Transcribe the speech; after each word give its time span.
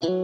السلام 0.00 0.16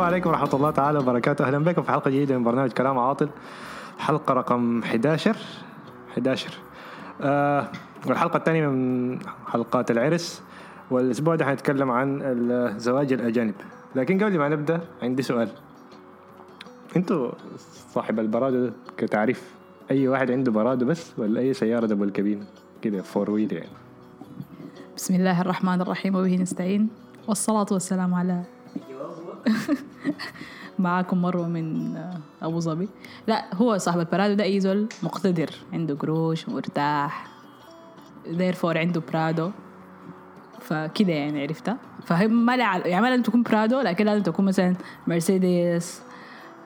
عليكم 0.00 0.30
ورحمة 0.30 0.54
الله 0.54 0.70
تعالى 0.70 0.98
وبركاته. 0.98 1.46
أهلا 1.46 1.58
بكم 1.58 1.82
في 1.82 1.92
حلقة 1.92 2.10
جديدة 2.10 2.38
من 2.38 2.44
برنامج 2.44 2.72
كلام 2.72 2.98
عاطل. 2.98 3.28
حلقة 3.98 4.34
رقم 4.34 4.82
11 4.82 5.36
11 6.12 6.58
آه 7.20 7.68
والحلقة 8.06 8.36
الثانية 8.36 8.68
من 8.68 9.18
حلقات 9.46 9.90
العرس. 9.90 10.42
والأسبوع 10.90 11.34
ده 11.34 11.44
حنتكلم 11.44 11.90
عن 11.90 12.20
الزواج 12.22 13.12
الأجانب. 13.12 13.54
لكن 13.94 14.24
قبل 14.24 14.38
ما 14.38 14.48
نبدأ 14.48 14.80
عندي 15.02 15.22
سؤال. 15.22 15.48
أنتوا 16.96 17.32
صاحب 17.92 18.20
البرادو 18.20 18.66
ده 18.66 18.72
كتعريف 18.96 19.54
أي 19.90 20.08
واحد 20.08 20.30
عنده 20.30 20.52
برادو 20.52 20.86
بس 20.86 21.12
ولا 21.18 21.40
أي 21.40 21.54
سيارة 21.54 21.86
double 21.86 22.10
cabin 22.10 22.44
كده 22.82 23.02
four 23.02 23.30
wheel 23.30 23.52
يعني؟ 23.52 23.68
بسم 24.96 25.14
الله 25.14 25.40
الرحمن 25.40 25.80
الرحيم 25.80 26.14
وبه 26.14 26.36
نستعين. 26.36 26.88
والصلاة 27.28 27.66
والسلام 27.70 28.14
على 28.14 28.42
معاكم 30.78 31.22
مروة 31.22 31.48
من 31.48 31.96
أبو 32.42 32.60
ظبي. 32.60 32.88
لا 33.26 33.54
هو 33.54 33.78
صاحب 33.78 34.00
البرادو 34.00 34.34
ده 34.34 34.44
أي 34.44 34.60
زول 34.60 34.88
مقتدر 35.02 35.50
عنده 35.72 35.94
قروش 35.94 36.48
مرتاح. 36.48 37.26
Therefore 38.26 38.76
عنده 38.76 39.02
برادو 39.12 39.50
فكده 40.64 41.12
يعني 41.12 41.42
عرفتها؟ 41.42 41.76
فهم 42.06 42.46
ما 42.46 42.56
لع... 42.56 42.76
يعني 42.76 43.02
ما 43.02 43.10
لازم 43.10 43.22
تكون 43.22 43.42
برادو 43.42 43.80
لكن 43.80 44.04
لازم 44.04 44.22
تكون 44.22 44.44
مثلا 44.44 44.74
مرسيدس 45.06 46.02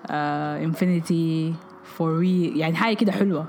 آه، 0.06 0.64
انفينيتي 0.64 1.54
four 1.84 2.10
wheel 2.10 2.58
يعني 2.58 2.76
حاجة 2.76 2.96
كده 2.96 3.12
حلوة. 3.12 3.46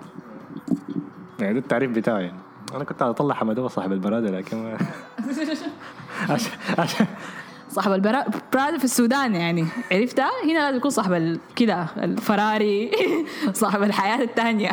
يعني 1.40 1.54
ده 1.54 1.60
التعريف 1.60 1.92
بتاعي 1.92 2.24
يعني. 2.24 2.40
أنا 2.76 2.84
كنت 2.84 3.02
أطلع 3.02 3.36
حمادة 3.36 3.68
صاحب 3.68 3.92
البرادو 3.92 4.28
لكن 4.28 4.58
ما 4.58 4.78
عشان 6.30 6.52
عشان 6.78 7.06
صاحب 7.70 7.92
البرا... 7.92 8.26
برادو 8.54 8.78
في 8.78 8.84
السودان 8.84 9.36
يعني. 9.36 9.66
عرفتها؟ 9.92 10.30
هنا 10.46 10.60
لازم 10.60 10.78
يكون 10.78 10.92
صاحب. 10.92 11.40
كده 11.56 11.88
الفراري 11.98 12.92
صاحب 13.54 13.84
الحياة 13.84 14.24
التانية. 14.24 14.72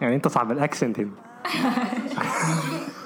يعني 0.00 0.16
أنت 0.16 0.28
صاحب 0.28 0.50
الأكسنت 0.50 1.00
هنا. 1.00 1.10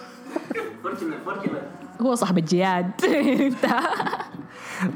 هو 2.02 2.14
صاحب 2.14 2.38
الجياد. 2.38 2.90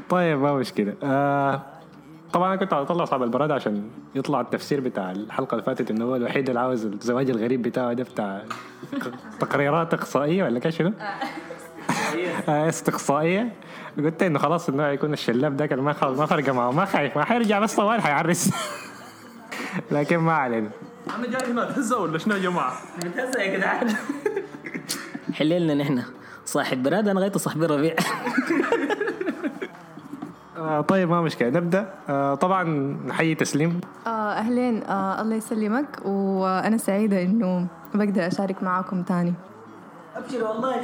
طيب 0.09 0.39
ما 0.39 0.53
مشكلة. 0.53 0.93
آه 1.03 1.61
طبعا 2.33 2.47
أنا 2.47 2.55
كنت 2.55 2.73
اطلع 2.73 3.05
صاحب 3.05 3.23
البراد 3.23 3.51
عشان 3.51 3.89
يطلع 4.15 4.41
التفسير 4.41 4.79
بتاع 4.79 5.11
الحلقة 5.11 5.55
اللي 5.55 5.65
فاتت 5.65 5.91
إنه 5.91 6.05
هو 6.05 6.15
الوحيد 6.15 6.47
اللي 6.47 6.59
عاوز 6.59 6.85
الزواج 6.85 7.29
الغريب 7.29 7.61
بتاعه 7.61 7.93
ده 7.93 8.03
بتاع 8.03 8.41
تقريرات 9.39 9.93
إقصائية 9.93 10.43
ولا 10.43 10.59
كيف 10.59 10.75
شنو؟ 10.75 10.93
آه، 12.49 12.69
استقصائيه 12.69 13.51
قلت 13.97 14.23
إنه 14.23 14.39
خلاص 14.39 14.69
إنه 14.69 14.87
يكون 14.87 15.13
الشلاب 15.13 15.57
ده 15.57 15.65
كان 15.65 15.79
ما 15.79 15.93
خلاص 15.93 16.19
ما 16.19 16.25
فرق 16.25 16.49
معه 16.49 16.71
ما 16.71 16.85
خايف 16.85 17.17
ما 17.17 17.25
حيرجع 17.25 17.59
بس 17.59 17.75
طوال 17.75 18.01
حيعرس. 18.01 18.51
لكن 19.91 20.17
ما 20.17 20.33
علينا. 20.33 20.69
أنا 21.15 21.27
جاي 21.27 21.51
هنا 21.51 21.69
أتهزأ 21.69 21.97
ولا 21.97 22.17
شنو 22.17 22.35
يا 22.35 22.39
جماعة؟ 22.39 22.73
متهزأ 23.05 23.41
يا 23.41 23.57
جدعان. 23.57 23.95
حللنا 25.39 25.73
نحن. 25.73 26.03
صاحب 26.45 26.83
براد 26.83 27.07
أنا 27.07 27.19
غايت 27.19 27.37
صاحبي 27.37 27.65
ربيع 27.65 27.95
آه 30.57 30.81
طيب 30.81 31.09
ما 31.09 31.21
مشكلة. 31.21 31.49
نبدأ. 31.49 31.93
آه 32.09 32.35
طبعا 32.35 32.63
نحيي 33.07 33.35
تسليم. 33.35 33.81
آه 34.07 34.09
أهلين. 34.09 34.83
آه 34.83 35.21
الله 35.21 35.35
يسلمك 35.35 36.05
وأنا 36.05 36.77
سعيدة 36.77 37.23
إنه 37.23 37.67
بقدر 37.93 38.27
أشارك 38.27 38.63
معاكم 38.63 39.03
تاني. 39.03 39.33
أبشر 40.15 40.43
والله. 40.43 40.81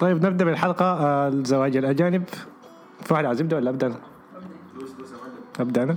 طيب 0.00 0.26
نبدأ 0.26 0.44
بالحلقة 0.44 0.84
آه 0.84 1.28
الزواج 1.28 1.76
الأجانب. 1.76 2.24
في 3.04 3.14
واحد 3.14 3.24
عايز 3.24 3.40
يبدا 3.40 3.56
ولا 3.56 3.70
أبدأ 3.70 3.86
أنا؟ 3.86 3.96
أبدأ 5.60 5.82
أنا. 5.82 5.96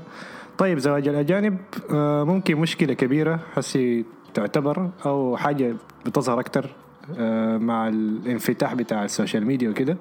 طيب 0.58 0.78
زواج 0.78 1.08
الأجانب 1.08 1.58
آه 1.94 2.24
ممكن 2.24 2.56
مشكلة 2.56 2.94
كبيرة. 2.94 3.40
حسي 3.56 4.06
تعتبر 4.34 4.90
أو 5.06 5.38
حاجة 5.38 5.76
بتظهر 6.06 6.40
أكتر 6.40 6.70
آه 7.18 7.58
مع 7.58 7.88
الانفتاح 7.88 8.74
بتاع 8.74 9.04
السوشيال 9.06 9.46
ميديا 9.46 9.70
وكده. 9.70 9.98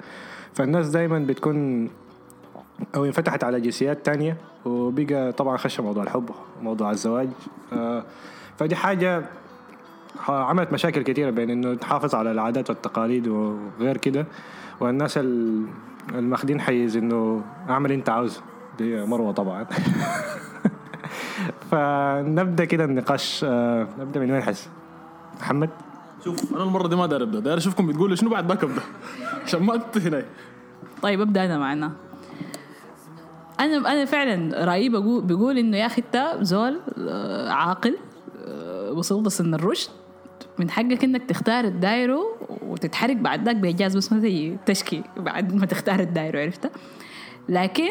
فالناس 0.54 0.88
دايما 0.88 1.18
بتكون 1.18 1.90
أو 2.96 3.04
انفتحت 3.04 3.44
على 3.44 3.60
جنسيات 3.60 4.06
تانية 4.06 4.36
وبقى 4.64 5.32
طبعا 5.32 5.56
خش 5.56 5.80
موضوع 5.80 6.02
الحب 6.02 6.30
وموضوع 6.60 6.90
الزواج. 6.90 7.28
آه 7.72 8.04
فدي 8.58 8.76
حاجة 8.76 9.22
عملت 10.28 10.72
مشاكل 10.72 11.02
كثيرة 11.02 11.30
بين 11.30 11.50
إنه 11.50 11.74
تحافظ 11.74 12.14
على 12.14 12.30
العادات 12.30 12.70
والتقاليد 12.70 13.28
وغير 13.28 13.96
كده. 13.96 14.26
والناس 14.80 15.18
ال- 15.18 15.66
الماخدين 16.14 16.60
حيز 16.60 16.96
إنه 16.96 17.42
اعمل 17.70 17.92
أنت 17.92 18.08
عاوزه. 18.10 18.40
دي 18.78 19.04
مروة 19.04 19.32
طبعا. 19.32 19.66
فنبدأ 21.70 22.64
كده 22.64 22.84
النقاش. 22.84 23.44
آه، 23.44 23.88
نبدأ 23.98 24.20
من 24.20 24.30
وين 24.30 24.42
حس؟ 24.42 24.69
محمد؟ 25.41 25.70
شوف 26.24 26.54
أنا 26.54 26.62
المرة 26.64 26.88
دي 26.88 26.96
ما 26.96 27.06
داير 27.06 27.22
أبدأ. 27.22 27.41
داير 27.41 27.58
أشوفكم 27.58 27.86
بتقولوا 27.86 28.16
شنو 28.16 28.30
بعد 28.30 28.46
باك 28.46 28.64
أبدأ. 28.64 28.82
عشان 29.44 29.62
ما 29.62 29.80
هنا 29.96 30.24
طيب 31.02 31.20
ابدأ 31.20 31.44
أنا 31.44 31.58
معنا. 31.58 31.92
أنا 33.60 33.92
أنا 33.92 34.04
فعلا 34.04 34.64
رأيي 34.64 34.88
بقول 34.88 35.24
بيقول 35.24 35.58
إنه 35.58 35.76
يا 35.76 35.86
أخي 35.86 36.02
أنت 36.02 36.36
زول 36.41 36.80
آه، 36.98 37.50
عاقل 37.50 37.96
آه، 38.46 38.92
وصلت 38.92 39.26
لسن 39.26 39.54
الرشد. 39.54 39.90
من 40.58 40.70
حقك 40.70 41.04
إنك 41.04 41.22
تختار 41.22 41.64
الدايرو 41.64 42.36
وتتحرك 42.62 43.16
بعد 43.16 43.44
ذاك 43.44 43.56
باجاز 43.56 43.96
بس 43.96 44.12
ما 44.12 44.19
زي 44.19 44.56
تشكي 44.66 45.02
بعد 45.16 45.54
ما 45.54 45.66
تختار 45.66 46.00
الدايرو 46.00 46.40
عرفت؟ 46.40 46.70
لكن 47.48 47.88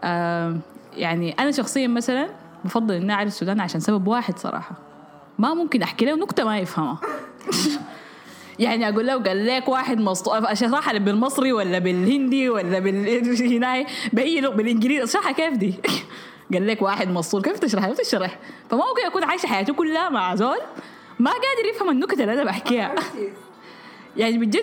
آه 0.00 0.56
يعني 0.96 1.32
أنا 1.32 1.50
شخصيا 1.50 1.88
مثلا 1.88 2.28
بفضل 2.64 2.94
إني 2.94 3.12
أعرف 3.12 3.28
السودان 3.28 3.60
عشان 3.60 3.80
سبب 3.80 4.06
واحد 4.06 4.38
صراحة. 4.38 4.74
ما 5.38 5.54
ممكن 5.54 5.82
أحكي 5.82 6.04
له 6.04 6.14
نكتة 6.14 6.44
ما 6.44 6.58
يفهمها. 6.58 7.00
يعني 8.58 8.88
أقول 8.88 9.06
له 9.06 9.22
قال 9.22 9.46
لك 9.46 9.68
واحد 9.68 9.98
مسطول 9.98 10.44
اشرحها 10.44 10.98
بالمصري 10.98 11.52
ولا 11.52 11.78
بالهندي 11.78 12.48
ولا 12.48 12.78
بال 12.78 13.36
بأي 14.12 14.40
لغه 14.40 14.54
بالإنجليزي 14.54 15.04
أشرحها 15.04 15.32
كيف 15.32 15.54
دي؟ 15.56 15.74
قال 16.52 16.66
لك 16.66 16.82
واحد 16.82 17.08
مسطول 17.08 17.42
كيف 17.42 17.58
تشرحها 17.58 17.88
كيف 17.88 17.98
تشرح. 17.98 18.38
فما 18.70 18.84
ممكن 18.88 19.06
أكون 19.06 19.24
عايشة 19.24 19.46
حياتي 19.46 19.72
كلها 19.72 20.08
مع 20.08 20.34
زول 20.34 20.58
ما 21.18 21.30
قادر 21.30 21.68
يفهم 21.74 21.90
النكت 21.90 22.20
اللي 22.20 22.32
أنا 22.32 22.44
بحكيها. 22.44 22.94
يعني 24.16 24.38
بجد 24.38 24.62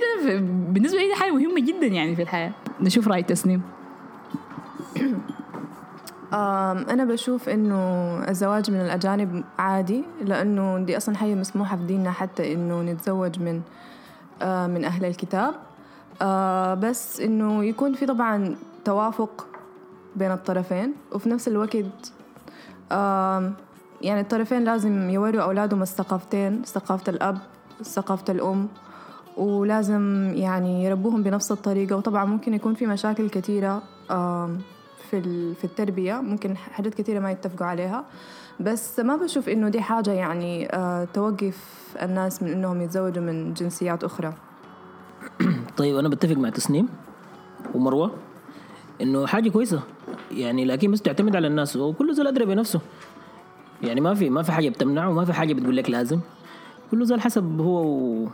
بالنسبة 0.74 0.98
لي 0.98 1.08
دي 1.08 1.16
حاجة 1.16 1.32
مهمة 1.32 1.62
جدا 1.62 1.88
يعني 1.88 2.16
في 2.16 2.22
الحياة. 2.22 2.52
نشوف 2.82 3.08
رأي 3.08 3.24
تسنيم 3.24 3.62
أنا 6.34 7.06
بشوف 7.06 7.50
إنه 7.50 7.76
الزواج 8.30 8.72
من 8.72 8.82
الأجانب 8.82 9.44
عادي 9.60 10.04
لأنه 10.22 10.80
دي 10.80 10.98
أصلا 10.98 11.16
حاجة 11.18 11.36
مسموحة 11.36 11.78
في 11.78 11.84
ديننا 11.84 12.12
حتى 12.12 12.54
إنه 12.54 12.82
نتزوج 12.82 13.40
من 13.40 13.62
آه، 14.42 14.68
من 14.68 14.86
أهل 14.86 15.06
الكتاب. 15.06 15.54
آه، 16.22 16.74
بس 16.74 17.20
إنه 17.22 17.64
يكون 17.66 17.94
في 17.94 18.06
طبعا 18.06 18.56
توافق 18.86 19.48
بين 20.16 20.32
الطرفين 20.32 20.94
وفي 21.12 21.30
نفس 21.30 21.48
الوقت 21.48 21.76
يعني 24.02 24.22
الطرفين 24.22 24.64
لازم 24.64 25.10
يوروا 25.10 25.42
أولادهم 25.42 25.82
الثقافتين 25.82 26.62
ثقافة 26.64 27.10
الأب 27.12 27.38
ثقافة 27.84 28.34
الأم 28.34 28.68
ولازم 29.38 30.32
يعني 30.36 30.84
يربوهم 30.86 31.24
بنفس 31.24 31.52
الطريقة. 31.52 31.96
وطبعا 31.96 32.26
ممكن 32.26 32.54
يكون 32.54 32.74
في 32.74 32.86
مشاكل 32.86 33.30
كثيرة 33.30 33.82
آم، 34.12 34.58
في 35.12 35.54
في 35.54 35.64
التربية 35.64 36.14
ممكن 36.14 36.58
حاجات 36.58 36.94
كثيرة 36.94 37.20
ما 37.20 37.32
يتفقوا 37.32 37.68
عليها. 37.68 38.06
بس 38.60 39.00
ما 39.00 39.16
بشوف 39.16 39.50
إنه 39.50 39.70
دي 39.70 39.82
حاجة 39.82 40.12
يعني 40.12 40.76
آه، 40.76 41.08
توقف 41.14 41.58
الناس 42.02 42.44
من 42.44 42.52
إنهم 42.52 42.82
يتزوجوا 42.82 43.24
من 43.24 43.54
جنسيات 43.54 44.04
أخرى. 44.04 44.34
طيب 45.78 45.98
أنا 45.98 46.10
بتفق 46.10 46.36
مع 46.36 46.50
تسنيم 46.50 46.90
ومروة 47.76 48.12
إنه 49.02 49.26
حاجة 49.26 49.50
كويسة. 49.50 49.82
يعني 50.32 50.66
لكن 50.66 50.92
بس 50.92 51.02
تعتمد 51.02 51.36
على 51.36 51.48
الناس 51.48 51.76
وكل 51.76 52.16
زول 52.16 52.28
أدرى 52.28 52.46
بنفسه. 52.46 52.82
يعني 53.84 54.02
ما 54.02 54.14
في 54.14 54.30
ما 54.30 54.44
في 54.44 54.52
حاجة 54.52 54.70
بتمنعه 54.70 55.10
وما 55.10 55.26
في 55.26 55.34
حاجة 55.34 55.54
بتقول 55.54 55.78
لك 55.78 55.90
لازم. 55.90 56.20
كل 56.92 57.06
زول 57.06 57.22
حسب 57.22 57.62
هو 57.62 58.28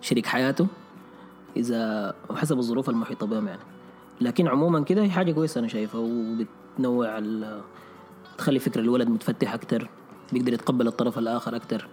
وشريك 0.00 0.26
حياته 0.26 0.66
إذا 1.56 2.14
وحسب 2.30 2.58
الظروف 2.58 2.90
المحيطة 2.90 3.26
بهم 3.26 3.48
يعني. 3.48 3.60
لكن 4.20 4.48
عموما 4.48 4.84
كده 4.84 5.02
هي 5.02 5.10
حاجة 5.10 5.32
كويسة 5.32 5.58
أنا 5.58 5.68
شايفها 5.68 6.00
وبتنوع 6.00 7.18
ال- 7.18 7.60
تخلي 8.38 8.58
فكر 8.58 8.80
الولد 8.80 9.08
متفتح 9.08 9.54
أكتر 9.54 9.88
بيقدر 10.32 10.52
يتقبل 10.52 10.86
الطرف 10.86 11.18
الآخر 11.18 11.56
أكتر 11.56 11.88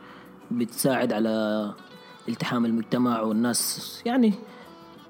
بتساعد 0.51 1.13
على 1.13 1.74
التحام 2.29 2.65
المجتمع 2.65 3.21
والناس 3.21 4.01
يعني 4.06 4.33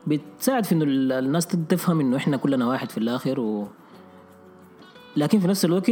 بتساعد 0.07 0.65
في 0.65 0.71
إنه 0.75 0.83
ال- 0.83 1.11
الناس 1.11 1.47
تفهم 1.47 1.99
إنه 1.99 2.17
إحنا 2.17 2.37
كلنا 2.37 2.67
واحد 2.67 2.89
في 2.91 2.97
الآخر 2.97 3.39
و 3.39 3.67
لكن 5.17 5.39
في 5.39 5.47
نفس 5.47 5.65
الوقت 5.65 5.91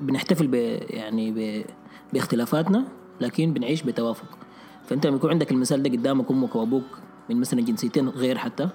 بنحتفل 0.00 0.46
ب 0.46 0.54
يعني 0.90 1.30
ب... 1.32 1.64
باختلافاتنا 2.12 2.84
لكن 3.20 3.52
بنعيش 3.52 3.82
بتوافق. 3.82 4.38
فأنت 4.86 5.06
لما 5.06 5.16
يكون 5.16 5.30
عندك 5.30 5.52
المثال 5.52 5.82
ده 5.82 5.90
قدامك 5.90 6.30
أمك 6.30 6.54
وابوك 6.56 6.84
من 7.30 7.40
مثلا 7.40 7.60
جنسيتين 7.60 8.08
غير 8.08 8.38
حتى 8.38 8.68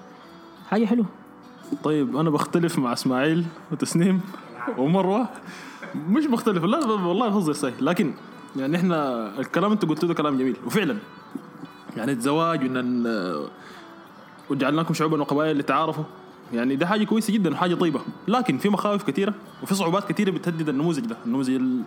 حاجة 0.68 0.84
حلوة. 0.84 1.06
طيب 1.84 2.16
أنا 2.16 2.30
بختلف 2.30 2.78
مع 2.78 2.92
إسماعيل 2.92 3.44
وتسنيم 3.72 4.20
ومروة. 4.78 5.28
مش 6.08 6.26
بختلف 6.26 6.64
لا 6.64 6.86
والله 6.86 7.28
بهزر 7.28 7.52
صحيح. 7.52 7.74
لكن 7.80 8.14
يعني 8.56 8.76
إحنا 8.76 9.28
الكلام 9.40 9.72
انت 9.72 9.84
قلته 9.84 10.06
ده 10.06 10.14
كلام 10.14 10.38
جميل. 10.38 10.56
وفعلا 10.66 10.96
يعني 11.96 12.12
الزواج 12.12 12.62
وإن 12.62 13.06
وجعلناكم 14.50 14.94
شعوبا 14.94 15.20
وقبائل 15.20 15.58
لتعارفوا 15.58 16.04
يعني 16.52 16.76
ده 16.76 16.86
حاجة 16.86 17.04
كويسة 17.04 17.32
جدا 17.32 17.52
وحاجة 17.52 17.74
طيبة. 17.74 18.00
لكن 18.28 18.58
في 18.58 18.68
مخاوف 18.68 19.02
كثيرة 19.02 19.34
وفي 19.62 19.74
صعوبات 19.74 20.12
كثيرة 20.12 20.30
بتهدد 20.30 20.68
النموذج 20.68 21.06
ده 21.06 21.16
النموذج 21.26 21.54
ال- 21.54 21.82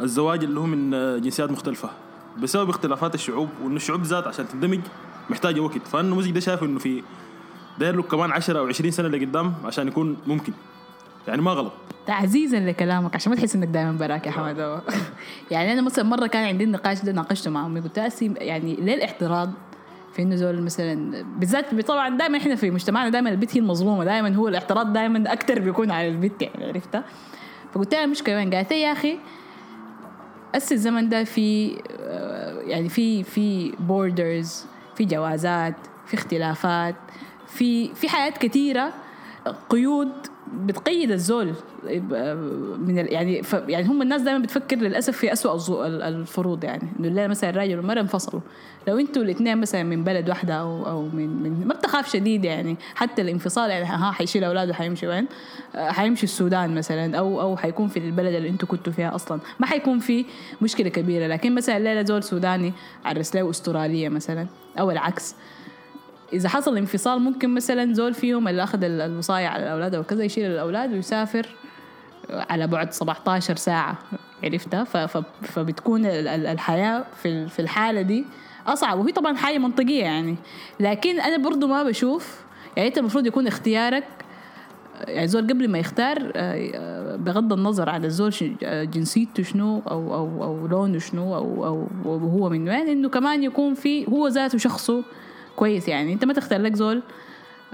الزواج 0.00 0.44
اللي 0.44 0.60
هو 0.60 0.66
من 0.66 0.90
جنسيات 1.20 1.50
مختلفة. 1.50 1.90
بسبب 2.42 2.68
اختلافات 2.70 3.14
الشعوب 3.14 3.48
وإن 3.64 3.76
الشعوب 3.76 4.02
ذات 4.02 4.26
عشان 4.26 4.48
تندمج 4.48 4.80
محتاجة 5.30 5.60
وقت. 5.60 5.88
فالنموذج 5.88 6.30
ده 6.30 6.40
شايف 6.40 6.62
إنه 6.62 6.78
في 6.78 7.02
داير 7.78 7.96
له 7.96 8.02
كمان 8.02 8.30
10 8.32 8.58
أو 8.58 8.66
20 8.66 8.90
سنة 8.90 9.08
لقدام 9.08 9.54
عشان 9.64 9.88
يكون 9.88 10.16
ممكن. 10.26 10.52
يعني 11.28 11.42
ما 11.42 11.50
غلط. 11.50 11.72
تعزيزا 12.06 12.60
لكلامك 12.60 13.14
عشان 13.14 13.32
ما 13.32 13.38
تحس 13.38 13.56
إنك 13.56 13.68
دائما 13.68 13.92
براك 13.92 14.26
يا 14.26 14.30
حمد. 14.30 14.80
يعني 15.50 15.72
أنا 15.72 15.82
مثلا 15.82 16.04
مرة 16.04 16.26
كان 16.26 16.44
عندي 16.44 16.64
النقاش 16.64 17.02
ده 17.02 17.12
ناقشته 17.12 17.50
مع 17.50 17.66
امي 17.66 17.80
قلت 17.80 18.22
يعني 18.22 18.76
ليه 18.76 18.94
الاحتراض 18.94 19.50
في 20.12 20.22
إنه 20.22 20.36
زول 20.36 20.62
مثلا 20.62 21.24
بالذات 21.36 21.80
طبعا 21.80 22.18
دائما 22.18 22.38
إحنا 22.38 22.54
في 22.54 22.70
مجتمعنا 22.70 23.08
دائما 23.08 23.30
البنت 23.30 23.56
هي 23.56 23.60
المظلومة 23.60 24.04
دائما 24.04 24.34
هو 24.34 24.48
الاحتراض 24.48 24.92
دائما 24.92 25.32
أكثر 25.32 25.58
بيكون 25.60 25.90
على 25.90 26.08
البنت 26.08 26.42
يعني 26.42 26.64
عرفتها 26.64 27.04
فقلت 27.74 27.94
لها 27.94 28.06
مشكله 28.06 28.36
وين؟ 28.36 28.54
قالت 28.54 28.72
يا 28.72 28.92
أخي 28.92 29.18
أسي 30.54 30.74
الزمن 30.74 31.08
ده 31.08 31.24
في 31.24 31.78
آه، 32.00 32.60
يعني 32.60 32.88
في 32.88 33.22
في 33.22 33.72
بوردرز 33.80 34.64
في 34.94 35.04
جوازات 35.04 35.76
في 36.06 36.14
اختلافات. 36.14 36.94
في 37.48 37.94
في 37.94 38.08
حاجات 38.08 38.38
كثيره 38.38 38.92
قيود 39.70 40.08
بتقيد 40.54 41.10
الزول. 41.10 41.52
من 42.78 42.96
يعني 42.96 43.42
ف 43.42 43.52
يعني 43.52 43.86
هم 43.86 44.02
الناس 44.02 44.22
دائما 44.22 44.38
بتفكر 44.42 44.76
للأسف 44.76 45.16
في 45.16 45.32
ال- 45.86 46.02
الفروض 46.02 46.64
يعني. 46.64 46.88
إنه 47.00 47.08
لا 47.08 47.28
مثلا 47.28 47.50
الراجل 47.50 47.76
والمراه 47.76 48.00
انفصلوا. 48.00 48.40
لو 48.88 48.98
أنتوا 48.98 49.22
الاثنين 49.22 49.58
مثلا 49.58 49.82
من 49.82 50.04
بلد 50.04 50.28
واحدة 50.28 50.54
أو 50.54 50.86
أو 50.86 51.02
من 51.02 51.42
من 51.42 51.66
ما 51.66 51.74
بتخاف 51.74 52.12
شديد 52.12 52.44
يعني. 52.44 52.76
حتى 52.94 53.22
الانفصال 53.22 53.70
يعني 53.70 53.84
ها 53.84 54.10
حيشيل 54.12 54.44
أولاده 54.44 54.74
حيمشي 54.74 55.06
وين؟ 55.06 55.26
حيمشي 55.76 56.24
السودان 56.24 56.74
مثلا 56.74 57.18
أو 57.18 57.40
أو 57.40 57.56
حيكون 57.56 57.88
في 57.88 57.98
البلد 57.98 58.34
اللي 58.34 58.48
أنتوا 58.48 58.68
كنتوا 58.68 58.92
فيها 58.92 59.14
أصلا. 59.14 59.40
ما 59.60 59.66
حيكون 59.66 59.98
في 59.98 60.24
مشكلة 60.62 60.88
كبيرة. 60.88 61.26
لكن 61.26 61.54
مثلا 61.54 61.76
الليلة 61.76 62.02
زول 62.02 62.22
سوداني 62.22 62.72
عرس 63.04 63.36
له 63.36 63.50
أسترالية 63.50 64.08
مثلا 64.08 64.46
أو 64.80 64.90
العكس. 64.90 65.34
إذا 66.32 66.48
حصل 66.48 66.76
انفصال 66.76 67.20
ممكن 67.20 67.54
مثلا 67.54 67.94
زول 67.94 68.14
فيهم 68.14 68.48
اللي 68.48 68.62
أخذ 68.62 68.84
ال- 68.84 69.00
الوصاية 69.00 69.46
على 69.46 69.62
الأولاد 69.62 69.94
أو 69.94 70.02
كذا 70.02 70.24
يشيل 70.24 70.50
الأولاد 70.50 70.92
ويسافر 70.92 71.46
على 72.30 72.66
بعد 72.66 72.92
17 72.92 73.56
ساعة 73.56 73.98
عرفتها 74.44 74.84
فبتكون 75.42 76.06
ال- 76.06 76.28
ال- 76.28 76.46
الحياة 76.46 77.04
في 77.22 77.28
ال- 77.28 77.48
في 77.48 77.58
الحالة 77.62 78.02
دي 78.02 78.24
أصعب. 78.66 78.98
وهي 78.98 79.12
طبعا 79.12 79.36
حاجة 79.36 79.58
منطقية 79.58 80.02
يعني. 80.02 80.36
لكن 80.80 81.20
أنا 81.20 81.36
برضو 81.36 81.66
ما 81.66 81.82
بشوف 81.82 82.40
يعني 82.76 82.88
انت 82.88 82.98
المفروض 82.98 83.26
يكون 83.26 83.46
اختيارك 83.46 84.04
يعني 85.00 85.28
زول 85.28 85.42
قبل 85.42 85.68
ما 85.68 85.78
يختار 85.78 86.32
آه، 86.36 87.16
بغض 87.16 87.52
النظر 87.52 87.88
على 87.88 88.06
الزول 88.06 88.32
آه، 88.62 88.84
جنسيته 88.84 89.42
شنو 89.42 89.82
أو 89.90 90.14
أو 90.14 90.44
أو 90.44 90.66
لونه 90.66 90.98
شنو 90.98 91.34
أو 91.36 91.64
أو 91.66 91.88
هو 92.18 92.48
من 92.48 92.68
وين 92.68 92.88
إنه 92.88 93.08
كمان 93.08 93.42
يكون 93.42 93.74
في 93.74 94.08
هو 94.08 94.28
ذاته 94.28 94.58
شخصه 94.58 95.02
كويس 95.58 95.88
يعني. 95.88 96.12
أنت 96.12 96.24
ما 96.24 96.32
تختار 96.32 96.60
لك 96.60 96.74
زول 96.74 97.02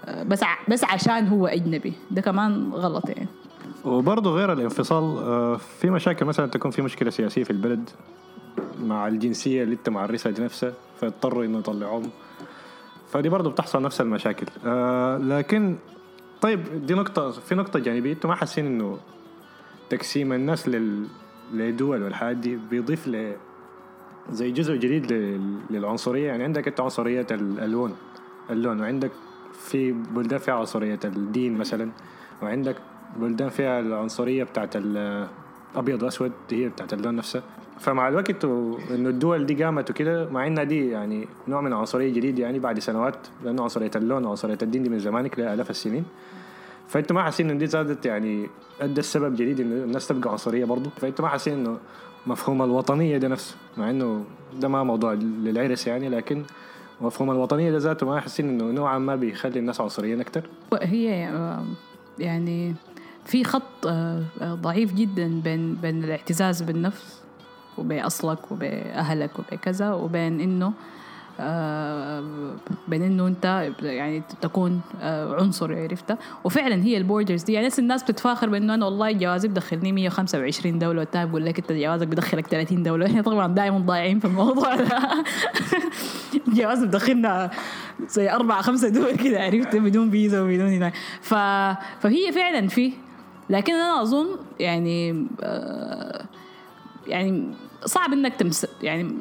آه، 0.04 0.22
بس 0.22 0.42
ع- 0.42 0.58
بس 0.68 0.84
عشان 0.84 1.28
هو 1.28 1.46
أجنبي. 1.46 1.92
ده 2.10 2.20
كمان 2.20 2.70
غلط 2.72 3.08
يعني. 3.08 3.26
وبرضه 3.84 4.30
غير 4.30 4.52
الانفصال 4.52 5.04
آه، 5.18 5.56
في 5.56 5.90
مشاكل 5.90 6.24
مثلا 6.26 6.46
تكون 6.46 6.70
في 6.70 6.82
مشكلة 6.82 7.10
سياسية 7.10 7.44
في 7.44 7.50
البلد 7.50 7.90
مع 8.80 9.08
الجنسية 9.08 9.62
اللي 9.62 9.74
انت 9.74 9.88
معرسها 9.88 10.32
دي 10.32 10.42
نفسها 10.42 10.72
إنه 11.44 11.58
يطلعوهم. 11.58 12.10
فدي 13.12 13.28
برضه 13.28 13.50
بتحصل 13.50 13.82
نفس 13.82 14.00
المشاكل. 14.00 14.46
آه، 14.66 15.18
لكن 15.18 15.76
طيب 16.40 16.86
دي 16.86 16.94
نقطة 16.94 17.30
في 17.30 17.54
نقطة 17.54 17.78
جانبية. 17.78 18.12
أنتوا 18.12 18.30
ما 18.30 18.36
حاسين 18.36 18.66
إنه 18.66 18.98
تقسيم 19.90 20.32
الناس 20.32 20.68
لل 20.68 21.06
لدول 21.52 22.02
والحاجات 22.02 22.36
دي 22.36 22.56
بيضيف 22.56 23.08
ل 23.08 23.36
زي 24.32 24.50
جزء 24.50 24.76
جديد 24.76 25.12
لل- 25.12 25.58
للعنصرية. 25.70 26.26
يعني 26.26 26.44
عندك 26.44 26.68
انت 26.68 26.80
عنصرية 26.80 27.26
اللون 27.30 27.94
اللون. 28.50 28.80
وعندك 28.80 29.10
في 29.52 29.92
بلدان 29.92 30.38
فيها 30.38 30.54
عنصرية 30.54 30.98
الدين 31.04 31.58
مثلا. 31.58 31.90
وعندك 32.42 32.76
بلدان 33.16 33.48
فيها 33.48 33.80
العنصرية 33.80 34.44
بتاعت 34.44 34.76
الأبيض 34.76 36.02
وأسود 36.02 36.32
دي 36.48 36.64
هي 36.64 36.68
بتاعت 36.68 36.92
اللون 36.92 37.16
نفسها. 37.16 37.42
فمع 37.78 38.08
الوقت 38.08 38.44
إنه 38.44 38.78
الدول 39.08 39.46
دي 39.46 39.64
قامت 39.64 39.90
وكده 39.90 40.30
مع 40.30 40.46
إنها 40.46 40.64
دي 40.64 40.88
يعني 40.90 41.28
نوع 41.48 41.60
من 41.60 41.72
العنصرية 41.72 42.12
جديد 42.12 42.38
يعني 42.38 42.58
بعد 42.58 42.78
سنوات 42.78 43.16
لأنه 43.44 43.62
عنصرية 43.62 43.90
اللون 43.96 44.24
وعنصرية 44.24 44.58
الدين 44.62 44.82
دي 44.82 44.88
من 44.88 44.98
زمانك 44.98 45.38
لآلاف 45.38 45.70
السنين. 45.70 46.04
فانتوا 46.88 47.16
ما 47.16 47.22
حاسين 47.22 47.50
ان 47.50 47.58
دي 47.58 47.66
زادت 47.66 48.06
يعني 48.06 48.48
ادى 48.80 49.00
السبب 49.00 49.34
جديد 49.36 49.60
إنه 49.60 49.84
الناس 49.84 50.08
تبقى 50.08 50.30
عنصرية 50.30 50.64
برضه 50.64 50.90
فانتوا 50.90 51.24
ما 51.24 51.28
حاسين 51.30 51.54
إنه 51.54 51.78
مفهوم 52.26 52.62
الوطنية 52.62 53.18
ده 53.18 53.28
نفسه 53.28 53.56
مع 53.76 53.90
إنه 53.90 54.24
ده 54.60 54.68
ما 54.68 54.84
موضوع 54.84 55.12
للعرس 55.12 55.86
يعني 55.86 56.08
لكن 56.08 56.44
مفهوم 57.00 57.30
الوطنية 57.30 57.70
ده 57.70 57.78
ذاته 57.78 58.06
ما 58.06 58.20
حاسين 58.20 58.48
إنه 58.48 58.64
نوعا 58.64 58.98
ما 58.98 59.16
بيخلي 59.16 59.58
الناس 59.58 59.80
عنصريين 59.80 60.20
أكثر 60.20 60.42
هي 60.82 61.30
يعني 62.18 62.74
في 63.24 63.44
خط 63.44 63.86
آه، 63.86 64.22
ضعيف 64.42 64.94
جدا 64.94 65.40
بين 65.40 65.74
بين 65.74 66.04
الاعتزاز 66.04 66.62
بالنفس 66.62 67.22
وبأصلك 67.78 68.52
وبأهلك 68.52 69.30
وبكذا 69.38 69.92
وبين 69.92 70.40
إنه 70.40 70.72
بين 72.88 73.02
انه 73.02 73.26
انت 73.26 73.72
يعني 73.82 74.22
تكون 74.40 74.80
آه، 75.00 75.42
عنصري 75.42 75.82
عرفتها 75.82 76.18
وفعلا 76.44 76.82
هي 76.82 76.96
البوردرز 76.96 77.42
دي. 77.42 77.52
يعني 77.52 77.66
ناس 77.66 77.78
الناس 77.78 78.02
بتتفاخر 78.02 78.48
بأنه 78.48 78.74
أنا 78.74 78.84
والله 78.84 79.12
جوازي 79.12 79.48
بدخلني 79.48 79.92
125 79.92 80.78
دولة 80.78 80.98
والتاني 80.98 81.26
بيقول 81.26 81.44
لك 81.44 81.58
أنت 81.58 81.72
جوازك 81.72 82.06
بدخلك 82.06 82.46
30 82.46 82.82
دولة. 82.82 83.06
إحنا 83.06 83.22
طبعا 83.22 83.54
دائما 83.54 83.78
ضايعين 83.78 84.18
في 84.18 84.24
الموضوع 84.24 84.76
ده. 84.76 85.24
جواز 86.56 86.84
بدخلنا 86.84 87.50
زي 88.08 88.30
أربعة 88.30 88.62
خمسة 88.62 88.88
دول 88.88 89.16
كده 89.16 89.40
عرفت؟ 89.42 89.76
بدون 89.76 90.10
فيزا 90.10 90.40
وبدون 90.40 90.68
هنا. 90.68 90.92
ف... 91.20 91.34
فهي 92.00 92.32
فعلا 92.32 92.68
في. 92.68 92.92
لكن 93.50 93.72
أنا 93.74 94.02
أظن 94.02 94.26
يعني 94.60 95.26
آه، 95.42 96.24
يعني 97.06 97.54
صعب 97.84 98.12
إنك 98.12 98.34
تمس 98.36 98.66
يعني 98.82 99.14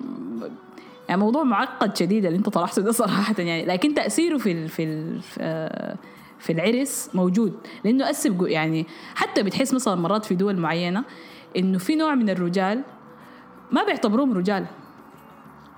يعني 1.09 1.21
موضوع 1.21 1.43
معقد 1.43 1.97
شديد 1.97 2.25
اللي 2.25 2.37
أنت 2.37 2.49
طرحته 2.49 2.81
ده 2.81 2.91
صراحة 2.91 3.35
يعني. 3.37 3.65
لكن 3.65 3.93
تأثيره 3.93 4.37
في 4.37 4.51
ال... 4.51 4.69
في 4.69 4.83
ال... 4.83 5.21
في, 5.21 5.37
آه، 5.41 5.97
العرس 6.53 7.09
موجود. 7.13 7.53
أثر 8.09 8.29
جو- 8.29 8.45
يعني 8.45 8.85
حتى 9.15 9.43
بتحس 9.43 9.73
مثلا 9.73 9.95
مرات 9.95 10.25
في 10.25 10.35
دول 10.35 10.57
معينة 10.57 11.03
إنه 11.57 11.77
في 11.77 11.95
نوع 11.95 12.15
من 12.15 12.29
الرجال 12.29 12.81
ما 13.71 13.83
بيعتبروهم 13.83 14.33
رجال. 14.33 14.65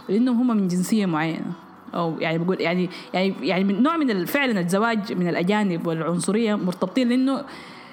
لأنهم 0.10 0.38
هم 0.52 0.58
من 0.58 0.68
جنسية 0.68 1.06
معينة. 1.06 1.52
أو 1.96 2.16
يعني 2.20 2.38
بقول 2.38 2.62
يعني 2.62 2.90
يعني 3.14 3.36
يعني 3.42 3.64
من 3.64 3.84
نوع 3.84 3.98
من 3.98 4.26
فعلا 4.26 4.60
الزواج 4.60 5.14
من 5.14 5.28
الأجانب 5.28 5.88
والعنصرية 5.88 6.56
مرتبطين 6.56 7.10
لأنه 7.10 7.46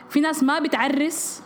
في 0.09 0.21
ناس 0.21 0.43
ما 0.43 0.59
بتعرس 0.59 1.43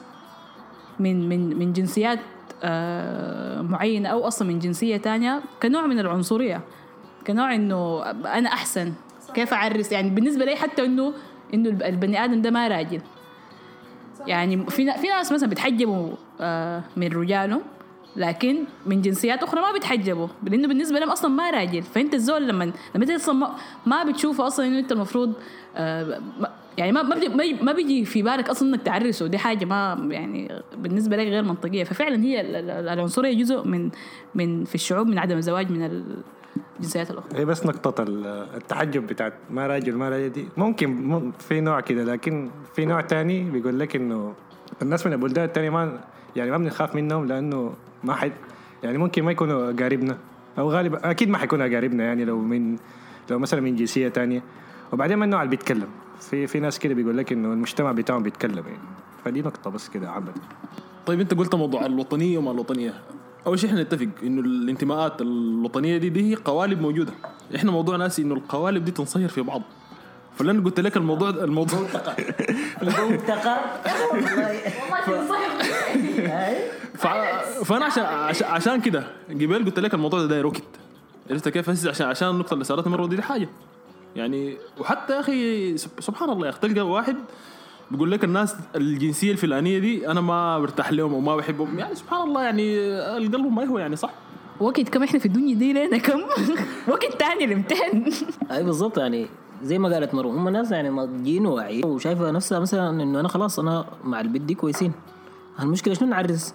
من 1.00 1.28
من 1.28 1.59
من 1.59 1.73
جنسيات 1.73 2.19
آه، 2.62 3.62
معينه 3.62 4.08
أو 4.08 4.26
أصلا 4.28 4.48
من 4.48 4.58
جنسية 4.58 4.96
تانية 4.96 5.42
كنوع 5.62 5.86
من 5.86 5.98
العنصرية 5.98 6.60
كنوع 7.26 7.54
إنه 7.54 8.02
أنا 8.08 8.48
أحسن. 8.48 8.92
كيف 9.34 9.52
أعرس؟ 9.52 9.92
يعني 9.92 10.10
بالنسبة 10.10 10.44
لي 10.44 10.56
حتى 10.56 10.84
إنه 10.84 11.12
الب- 11.54 11.82
البني 11.82 12.25
آدم 12.25 12.42
ده 12.42 12.50
ما 12.50 12.68
راجل. 12.68 13.00
يعني 14.26 14.66
في 14.66 14.92
في 14.92 15.08
ناس 15.08 15.32
مثلا 15.32 15.48
بيتحجبوا 15.48 16.10
آه، 16.40 16.82
من 16.96 17.06
رجالهم 17.08 17.60
لكن 18.16 18.64
من 18.86 19.02
جنسيات 19.02 19.42
أخرى 19.42 19.60
ما 19.60 19.72
بيتحجبوا 19.72 20.28
لأنه 20.42 20.68
بالنسبة 20.68 20.98
لهم 20.98 21.10
أصلا 21.10 21.30
ما 21.30 21.50
راجل. 21.50 21.82
فأنت 21.82 22.14
الزول 22.14 22.48
لما 22.48 22.64
لما 22.64 23.04
انت 23.04 23.10
أصلا 23.10 23.48
ما, 23.86 24.04
بتشوفه 24.04 24.46
أصلا 24.46 24.66
إنه 24.66 24.78
أنت 24.78 24.92
المفروض 24.92 25.32
آه، 25.76 26.20
يعني 26.78 26.92
ما 26.92 27.02
ما 27.02 27.16
ما 27.62 27.73
بيجي 27.73 28.04
في 28.04 28.23
بالك 28.23 28.49
أصلا 28.49 28.68
إنك 28.75 28.83
تعرسه. 28.83 29.26
دي 29.26 29.38
حاجة 29.38 29.64
ما 29.64 30.06
يعني 30.11 30.62
بالنسبة 30.78 31.16
لك 31.16 31.26
غير 31.26 31.42
منطقية. 31.42 31.85
ففعلا 31.85 32.23
هي 32.23 32.40
ال- 32.40 32.56
ال- 32.56 32.88
العنصرية 32.88 33.38
جزء 33.38 33.64
من 33.64 33.90
من 34.35 34.64
في 34.64 34.75
الشعوب 34.75 35.06
من 35.06 35.18
عدم 35.18 35.37
الزواج 35.37 35.71
من 35.71 35.83
ال 35.85 36.04
الجنسيات 36.76 37.11
الأخرى. 37.11 37.38
هي 37.40 37.45
بس 37.45 37.66
نقطة 37.66 38.02
ال- 38.02 38.26
التحجب 38.54 39.06
بتاعت 39.06 39.33
ما 39.50 39.66
راجل 39.66 39.95
ما 39.95 40.09
راجل 40.09 40.33
دي. 40.33 40.49
ممكن 40.56 40.90
مم- 40.90 41.33
في 41.33 41.61
نوع 41.61 41.80
كده 41.80 42.04
لكن 42.04 42.50
في 42.75 42.85
نوع 42.85 43.00
تاني 43.00 43.50
بيقول 43.50 43.78
لك 43.80 43.97
إنه 43.97 44.35
الناس 44.83 45.06
من 45.06 45.12
البلدان 45.12 45.45
التانية 45.45 45.71
ما 45.71 46.00
يعني 46.37 46.50
ما 46.50 46.59
بنخاف 46.59 46.95
منهم 46.95 47.26
لأنه 47.26 47.75
ما 48.04 48.14
حد 48.14 48.33
يعني 48.83 48.99
ممكن 48.99 49.23
ما 49.23 49.30
يكونوا 49.30 49.71
اقاربنا 49.71 50.18
أو 50.59 50.71
غالبا 50.71 51.11
أكيد 51.11 51.28
ما 51.28 51.38
حيكونوا 51.38 51.66
اقاربنا 51.66 52.04
يعني 52.04 52.25
لو 52.25 52.38
من 52.38 52.76
لو 53.30 53.38
مثلا 53.38 53.61
من 53.61 53.76
جنسية 53.76 54.09
تانية. 54.09 54.42
وبعدين 54.93 55.16
ما 55.16 55.25
النوع 55.25 55.43
اللي 55.43 55.50
بيتكلم. 55.50 55.88
في 56.21 56.47
في 56.47 56.61
ناس 56.61 56.78
كده 56.78 56.95
بيقول 56.95 57.19
لك 57.19 57.33
إنه 57.33 57.52
المجتمع 57.52 57.93
بتاعهم 57.93 58.23
بيتكلم 58.23 58.64
يعني. 58.66 58.78
فدي 59.25 59.43
نقطة 59.43 59.71
بس 59.71 59.88
كده 59.88 60.11
عامة 60.11 60.33
طيب 61.07 61.21
أنت 61.21 61.35
قلت 61.35 61.55
موضوع 61.55 61.87
الوطنية 61.87 62.38
وما 62.38 62.50
الوطنية. 62.50 62.95
أول 63.47 63.59
شيء 63.59 63.71
إحنا 63.71 63.83
نتفق 63.83 64.09
إنه 64.23 64.40
الانتماءات 64.40 65.21
الوطنية 65.21 65.99
دي 65.99 66.09
دي 66.09 66.31
هي 66.31 66.35
قوالب 66.35 66.81
موجودة. 66.81 67.12
إحنا 67.57 67.71
موضوع 67.73 67.97
ناسي 67.97 68.23
إنه 68.23 68.35
القوالب 68.35 68.85
دي 68.85 68.90
تنصهر 68.90 69.28
في 69.28 69.43
بعض. 69.43 69.62
فلأن 70.37 70.64
قلت 70.64 70.81
لك 70.81 70.97
الموضوع 70.97 71.31
الموضوع 71.31 71.78
المنطقة. 72.83 73.62
ف... 76.95 77.07
فأنا 77.64 77.85
عشان 77.85 78.05
عشان, 78.05 78.47
عشان 78.47 78.81
كده 78.81 79.07
قبل 79.31 79.64
قلت 79.64 79.78
لك 79.78 79.95
الموضوع 79.95 80.21
ده 80.21 80.26
داير 80.26 80.47
وقت. 80.47 80.62
عرفت 81.31 81.49
كيف؟ 81.49 81.71
هسه 81.71 81.90
عشان 81.90 82.07
عشان 82.07 82.28
النقطة 82.28 82.55
اللي 82.55 82.64
صارت 82.64 82.88
مرة 82.88 83.07
دي, 83.07 83.16
دي 83.16 83.23
حاجة. 83.23 83.49
يعني 84.16 84.56
وحتى 84.80 85.12
يا 85.14 85.20
أخي 85.20 85.76
سب- 85.76 86.00
سبحان 86.00 86.30
الله 86.30 86.46
يا 86.46 86.50
أخي 86.50 86.61
تلقى 86.61 86.80
واحد 86.88 87.16
بيقول 87.90 88.11
لك 88.11 88.25
الناس 88.25 88.56
الجنسية 88.76 89.32
الفلانية 89.32 89.78
دي 89.78 90.11
أنا 90.11 90.20
ما 90.20 90.58
برتاح 90.58 90.92
لهم 90.92 91.12
وما 91.14 91.37
بحبهم. 91.37 91.78
يعني 91.78 91.94
سبحان 91.94 92.28
الله 92.28 92.42
يعني 92.42 92.78
القلب 93.16 93.52
ما 93.52 93.64
هو 93.64 93.78
يعني 93.78 93.96
صح؟ 93.96 94.11
وقت 94.61 94.80
كم 94.88 95.02
إحنا 95.02 95.18
في 95.18 95.26
الدنيا 95.26 95.54
دي 95.54 95.73
لنا 95.73 95.99
كم؟ 95.99 96.20
وقت 96.92 97.12
تاني 97.18 97.44
الامتحان. 97.44 98.12
أي 98.50 98.64
بالضبط 98.64 98.99
يعني 98.99 99.26
زي 99.62 99.78
ما 99.78 99.88
قالت 99.94 100.14
مرو 100.14 100.30
هم 100.30 100.49
ناس 100.49 100.70
يعني 100.70 100.88
ناضجين 100.90 101.46
وواعيين. 101.46 101.85
وشايفة 101.87 102.30
نفسها 102.30 102.58
مثلا 102.61 102.90
إنه 103.02 103.20
أنا 103.20 103.28
خلاص 103.28 103.58
أنا 103.58 103.85
مع 104.04 104.20
البنت 104.20 104.42
دي 104.42 104.54
كويسين. 104.54 104.92
المشكلة 105.62 105.94
شنو 105.94 106.08
نعرس؟ 106.08 106.54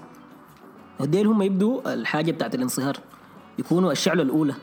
وديل 1.00 1.28
هم 1.28 1.42
يبدوا 1.42 1.94
الحاجة 1.94 2.32
بتاعت 2.32 2.56
الانصهار 2.56 2.98
يكونوا 3.60 3.92
الشعلة 3.92 4.24
الأولى. 4.24 4.54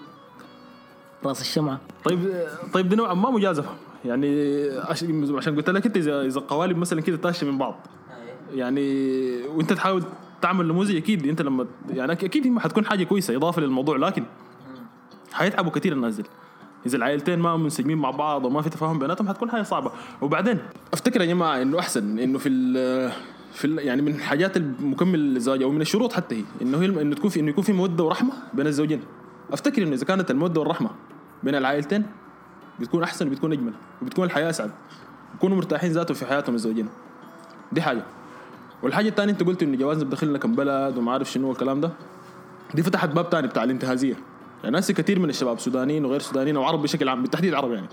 رأس 1.25 1.41
الشمعة. 1.41 1.81
طيب 2.05 2.47
طيب 2.73 2.89
دي 2.89 2.97
نوعا 2.97 3.15
ما 3.15 3.31
مجازفة. 3.31 3.71
يعني 4.05 4.69
عشان 5.37 5.57
قلت 5.57 5.71
لك 5.71 5.87
إنت 5.87 5.97
إذا 5.97 6.23
إذا 6.23 6.39
القوالب 6.39 6.77
مثلا 6.77 7.01
كده 7.01 7.17
تاشة 7.17 7.51
من 7.51 7.59
بعض. 7.59 7.87
يعني 8.55 8.83
وإنت 9.47 9.73
تحاول 9.73 10.03
تعمل 10.43 10.69
نموذج 10.69 10.97
أكيد 10.97 11.27
أنت 11.27 11.43
لما 11.43 11.67
يعني 11.91 12.13
أكيد 12.13 12.59
حتكون 12.59 12.87
حاجة 12.87 13.05
كويسة 13.05 13.37
إضافة 13.37 13.63
للموضوع 13.63 13.97
لكن 13.97 14.25
حيتعبوا 15.33 15.71
كثير 15.71 15.93
الناس 15.93 16.23
إذا 16.87 16.97
العائلتين 16.97 17.39
ما 17.39 17.57
منسجمين 17.57 17.99
مع 17.99 18.11
بعض 18.11 18.45
وما 18.45 18.63
في 18.63 18.71
تفاهم 18.71 18.99
بيناتهم 18.99 19.29
حتكون 19.29 19.51
حاجة 19.51 19.63
صعبة. 19.63 19.91
وبعدين 20.23 20.59
أفتكر 20.93 21.21
يا 21.21 21.27
جماعة 21.27 21.63
إنه 21.63 21.79
أحسن 21.79 22.19
إنه 22.19 22.39
في 22.39 22.49
ال 22.49 23.13
في 23.53 23.77
يعني 23.77 24.03
من 24.03 24.15
الحاجات 24.15 24.57
المكمل 24.57 25.19
للزواج 25.19 25.63
أو 25.63 25.71
من 25.71 25.81
الشروط 25.81 26.13
حتى 26.13 26.35
هي 26.35 26.45
إنه 26.63 26.79
هي 26.79 26.87
إنه 26.87 27.15
تكون 27.15 27.31
في 27.31 27.41
إنه 27.41 27.51
يكون 27.51 27.65
في 27.65 27.73
مودة 27.73 28.05
ورحمة 28.05 28.33
بين 28.55 28.67
الزوجين. 28.67 29.01
أفتكر 29.53 29.83
انه 29.83 29.95
إذا 29.95 30.05
كانت 30.05 30.31
الموده 30.31 30.61
والرحمه 30.61 30.91
بين 31.43 31.55
العائلتين 31.55 32.07
بتكون 32.81 33.03
أحسن 33.03 33.29
وبتكون 33.29 33.53
أجمل 33.53 33.73
وبتكون 34.03 34.25
الحياة 34.25 34.51
أسعد. 34.51 34.71
بيكونوا 35.33 35.57
مرتاحين 35.57 35.93
ذاتهم 35.93 36.15
في 36.15 36.27
حياتهم 36.27 36.55
الزوجين. 36.55 36.89
دي 37.73 37.83
حاجة. 37.83 38.03
والحاجة 38.83 39.09
الثانية 39.09 39.33
أنت 39.33 39.43
قلت 39.43 39.63
انه 39.63 39.77
جوازنا 39.77 40.05
بدخلنا 40.05 40.39
كم 40.39 40.55
بلد 40.55 40.99
وما 40.99 41.13
عارف 41.13 41.31
شنو 41.31 41.53
الكلام 41.53 41.81
ده. 41.81 41.91
دي 42.75 42.83
فتحت 42.83 43.09
باب 43.09 43.31
تاني 43.31 43.47
بتاع 43.47 43.65
الانتهازية. 43.65 44.17
يعني 44.63 44.75
ناس 44.75 44.93
كثير 44.93 45.19
من 45.19 45.31
الشباب 45.31 45.59
سودانيين 45.59 46.05
وغير 46.05 46.21
سودانيين 46.21 46.57
وعرب 46.57 46.83
بشكل 46.83 47.09
عام 47.09 47.23
بالتحديد 47.23 47.55
عرب 47.55 47.73
يعني 47.73 47.89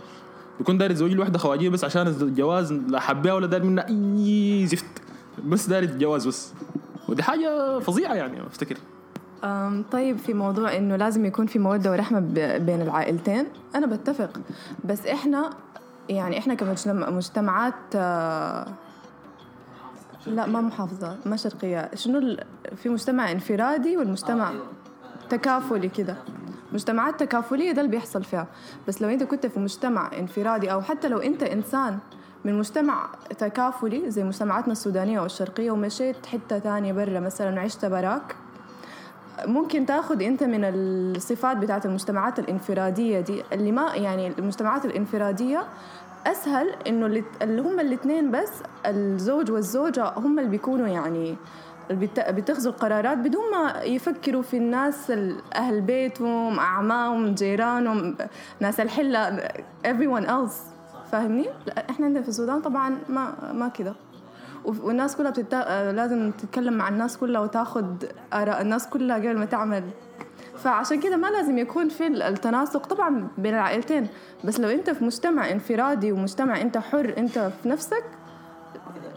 بيكون 0.58 0.78
داير 0.78 0.92
يتزوج 0.92 1.12
له 1.12 1.20
واحدة 1.20 1.40
خواجية 1.40 1.70
بس 1.70 1.84
عشان 1.84 2.08
الجواز 2.08 2.74
لا 2.74 3.00
حبيها 3.00 3.34
ولا 3.34 3.48
داير 3.48 3.64
منها 3.64 3.88
أي 3.88 4.66
زفت. 4.68 4.86
بس 5.46 5.68
داير 5.68 5.84
الجواز 5.84 6.28
بس. 6.28 6.54
ودي 7.10 7.24
حاجة 7.24 7.80
فظيعة 7.80 8.14
يعني 8.14 8.48
أفتكر. 8.48 8.78
طيب 9.92 10.18
في 10.18 10.34
موضوع 10.34 10.78
إنه 10.78 10.96
لازم 10.96 11.26
يكون 11.26 11.46
في 11.46 11.60
مودة 11.60 11.92
ورحمة 11.92 12.20
بين 12.58 12.82
العائلتين. 12.82 13.46
أنا 13.76 13.88
بتفق. 13.88 14.30
بس 14.86 15.06
إحنا 15.06 15.50
يعني 16.10 16.38
إحنا 16.40 16.54
كمجتمعات 16.54 17.74
آه، 17.96 18.68
لا 20.28 20.46
ما 20.46 20.62
محافظة 20.62 21.18
ما 21.26 21.36
شرقية. 21.36 21.92
شنو 21.96 22.38
في 22.76 22.90
مجتمع 22.90 23.32
انفرادي 23.32 23.98
والمجتمع 23.98 24.52
تكافلي 25.30 25.90
كده. 25.90 26.16
مجتمعات 26.74 27.20
تكافلية 27.20 27.72
ده 27.72 27.82
اللي 27.82 27.92
بيحصل 27.92 28.24
فيها. 28.24 28.48
بس 28.88 29.02
لو 29.02 29.10
أنت 29.10 29.24
كنت 29.24 29.46
في 29.46 29.60
مجتمع 29.60 30.12
انفرادي 30.20 30.72
أو 30.72 30.82
حتى 30.82 31.08
لو 31.08 31.18
أنت 31.18 31.44
إنسان 31.44 31.98
من 32.46 32.60
مجتمع 32.60 33.10
تكافلي 33.38 34.12
زي 34.12 34.24
مجتمعاتنا 34.24 34.72
السودانية 34.72 35.20
والشرقية 35.20 35.72
ومشيت 35.72 36.26
حتة 36.26 36.58
تانية 36.60 36.94
برا 36.94 37.20
مثلا 37.20 37.56
وعشت 37.56 37.86
براك 37.86 38.36
ممكن 39.46 39.86
تاخذ 39.86 40.24
انت 40.24 40.44
من 40.44 40.62
الصفات 40.64 41.58
بتاعت 41.58 41.86
المجتمعات 41.86 42.40
الانفرادية 42.40 43.20
دي 43.20 43.44
اللي 43.54 43.72
ما 43.72 43.96
يعني 43.96 44.28
المجتمعات 44.40 44.86
الانفرادية 44.86 45.64
أسهل 46.28 46.70
إنه 46.88 47.06
اللي 47.42 47.62
هم 47.62 47.80
الاثنين 47.80 48.32
بس 48.32 48.52
الزوج 48.86 49.52
والزوجة 49.52 50.14
هم 50.18 50.40
اللي 50.40 50.50
بيكونوا 50.50 50.88
يعني 50.88 51.36
بيتخذوا 52.30 52.72
القرارات 52.72 53.18
بدون 53.18 53.44
ما 53.52 53.82
يفكروا 53.84 54.42
في 54.42 54.58
الناس 54.58 55.12
ال- 55.12 55.36
أهل 55.56 55.82
بيتهم 55.82 56.60
أعمامهم 56.60 57.34
جيرانهم 57.34 58.16
ناس 58.60 58.80
الحلة 58.80 59.48
everyone 59.88 60.26
else 60.28 60.56
فاهمني؟ 61.12 61.46
لا 61.66 61.90
إحنا 61.90 62.06
عندنا 62.06 62.22
في 62.24 62.30
السودان 62.30 62.62
طبعا 62.62 62.98
ما 63.10 63.34
ما 63.54 63.68
كده 63.68 63.96
والناس 64.66 65.16
كلها 65.16 65.32
بتت... 65.32 65.54
آه، 65.54 65.92
لازم 65.92 66.32
تتكلم 66.32 66.74
مع 66.74 66.90
الناس 66.90 67.18
كلها 67.18 67.42
وتاخذ 67.42 67.86
آراء 68.34 68.62
الناس 68.62 68.88
كلها 68.88 69.16
قبل 69.18 69.38
ما 69.38 69.46
تعمل. 69.46 69.84
فعشان 70.58 71.00
كده 71.00 71.18
ما 71.18 71.28
لازم 71.28 71.58
يكون 71.58 71.90
في 71.90 72.08
ال- 72.08 72.22
التناسق 72.22 72.86
طبعا 72.88 73.28
بين 73.38 73.54
العائلتين. 73.54 74.08
بس 74.44 74.60
لو 74.60 74.70
انت 74.70 74.90
في 74.90 75.04
مجتمع 75.04 75.52
انفرادي 75.52 76.12
ومجتمع 76.12 76.62
انت 76.62 76.78
حر 76.78 77.14
انت 77.18 77.40
في 77.64 77.70
نفسك 77.70 78.04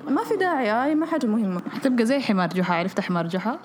ما 0.08 0.24
في 0.24 0.36
داعي 0.36 0.68
هاي 0.68 0.94
ما 0.94 1.06
حاجة 1.06 1.26
مهمة. 1.26 1.60
حتبقى 1.70 2.06
زي 2.06 2.20
حمار 2.20 2.48
جحا 2.48 2.74
عرفت 2.74 3.00
حمار 3.00 3.26
جحا؟ 3.26 3.58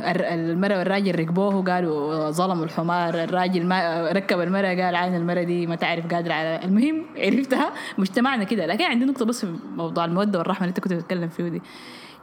المرأة 0.00 0.78
والراجل 0.78 1.18
ركبوه 1.18 1.56
وقالوا 1.56 2.30
ظلموا 2.30 2.64
الحمار 2.64 3.14
الراجل 3.24 3.66
ما 3.66 4.08
ركب 4.12 4.40
المرأة 4.40 4.68
قال 4.68 4.96
عين 4.96 5.14
المرأة 5.14 5.42
دي 5.42 5.66
ما 5.66 5.74
تعرف 5.76 6.06
قادرة 6.14 6.32
على. 6.34 6.60
المهم 6.64 7.04
عرفتها؟ 7.24 7.72
مجتمعنا 7.98 8.44
كده. 8.44 8.66
لكن 8.66 8.84
عندي 8.84 9.04
نقطة 9.04 9.24
بس 9.24 9.44
في 9.44 9.52
موضوع 9.76 10.04
المودة 10.04 10.38
والرحمة 10.38 10.60
اللي 10.66 10.68
انت 10.70 10.80
كنت 10.80 10.92
بتتكلم 10.92 11.28
فيه 11.28 11.48
دي. 11.48 11.62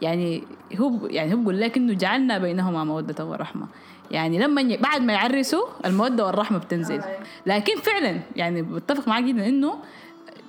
يعني 0.01 0.43
هو 0.79 1.07
يعني 1.07 1.33
هو 1.33 1.37
بيقول 1.37 1.61
لك 1.61 1.77
إنه 1.77 1.93
جعلنا 1.93 2.37
بينهما 2.37 2.83
مودة 2.83 3.25
ورحمة. 3.25 3.67
يعني 4.11 4.39
لما 4.39 4.61
ي- 4.61 4.77
بعد 4.77 5.01
ما 5.01 5.13
يعرسوا 5.13 5.63
المودة 5.85 6.25
والرحمة 6.25 6.57
بتنزل. 6.57 7.01
لكن 7.45 7.75
فعلا 7.75 8.19
يعني 8.35 8.61
بتفق 8.61 9.07
معاك 9.07 9.23
جدا 9.23 9.47
إنه 9.47 9.73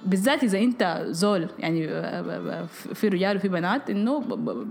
بالذات 0.07 0.45
إذا 0.45 0.59
أنت 0.59 1.05
زول 1.09 1.49
يعني 1.59 1.87
ب- 1.87 1.91
ب- 2.27 2.67
في 2.95 3.09
رجال 3.09 3.37
وفي 3.37 3.49
بنات 3.49 3.91
ب- 3.91 4.67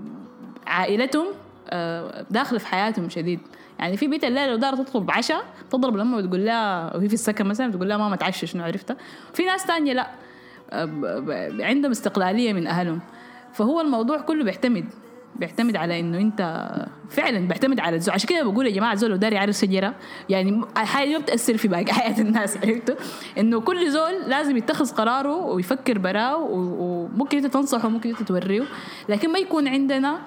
عائلتهم 0.68 1.26
آه، 1.28 1.43
داخله 2.30 2.60
في 2.60 2.68
حياتهم 2.68 3.10
شديد. 3.10 3.40
يعني 3.80 3.98
في 3.98 4.08
بيت 4.08 4.24
الليل 4.24 4.50
لو 4.50 4.56
دار 4.56 4.76
تطلب 4.76 5.12
عشاء 5.12 5.46
تضرب 5.72 5.96
الام 5.96 6.14
وتقول 6.14 6.46
لها 6.46 6.96
وهي 6.96 7.08
في 7.08 7.14
السكن 7.14 7.46
مثلا 7.46 7.72
تقول 7.72 7.90
لها 7.90 7.98
ماما 7.98 8.16
تعشى 8.16 8.48
شنو 8.48 8.64
عرفتها؟ 8.64 8.98
في 9.34 9.44
ناس 9.44 9.66
تانية 9.66 9.94
لا. 9.94 10.12
آه، 10.72 11.48
عندهم 11.60 11.92
استقلالية 11.92 12.54
من 12.54 12.68
أهلهم. 12.68 13.00
فهو 13.54 13.82
الموضوع 13.82 14.18
كله 14.18 14.44
بيعتمد 14.44 14.86
بيعتمد 15.36 15.76
على 15.76 16.00
إنه 16.00 16.18
أنت 16.18 16.72
فعلا 17.10 17.48
بيعتمد 17.48 17.80
على 17.80 17.96
الزوج. 17.96 18.14
عشان 18.14 18.30
كده 18.30 18.44
بقول 18.44 18.66
يا 18.68 18.72
جماعة 18.72 18.96
زول 18.96 19.18
داري 19.18 19.36
يعرف 19.36 19.56
شجره 19.56 19.96
يعني 20.30 20.62
الحاجة 20.78 21.08
دي 21.08 21.18
بتاثر 21.18 21.58
في 21.58 21.68
باقي 21.68 21.94
حياة 21.94 22.22
الناس 22.22 22.58
عرفتوا؟ 22.58 22.96
إنه 23.38 23.62
كل 23.62 23.92
زول 23.92 24.14
لازم 24.28 24.58
يتخذ 24.58 24.92
قراره 24.96 25.36
ويفكر 25.36 25.98
براه 25.98 26.38
وممكن 26.38 27.38
أنت 27.38 27.54
تنصحه 27.54 27.90
ممكن 27.90 28.10
أنت 28.10 28.24
توريه. 28.24 28.64
لكن 29.10 29.32
ما 29.32 29.40
يكون 29.40 29.68
عندنا 29.68 30.20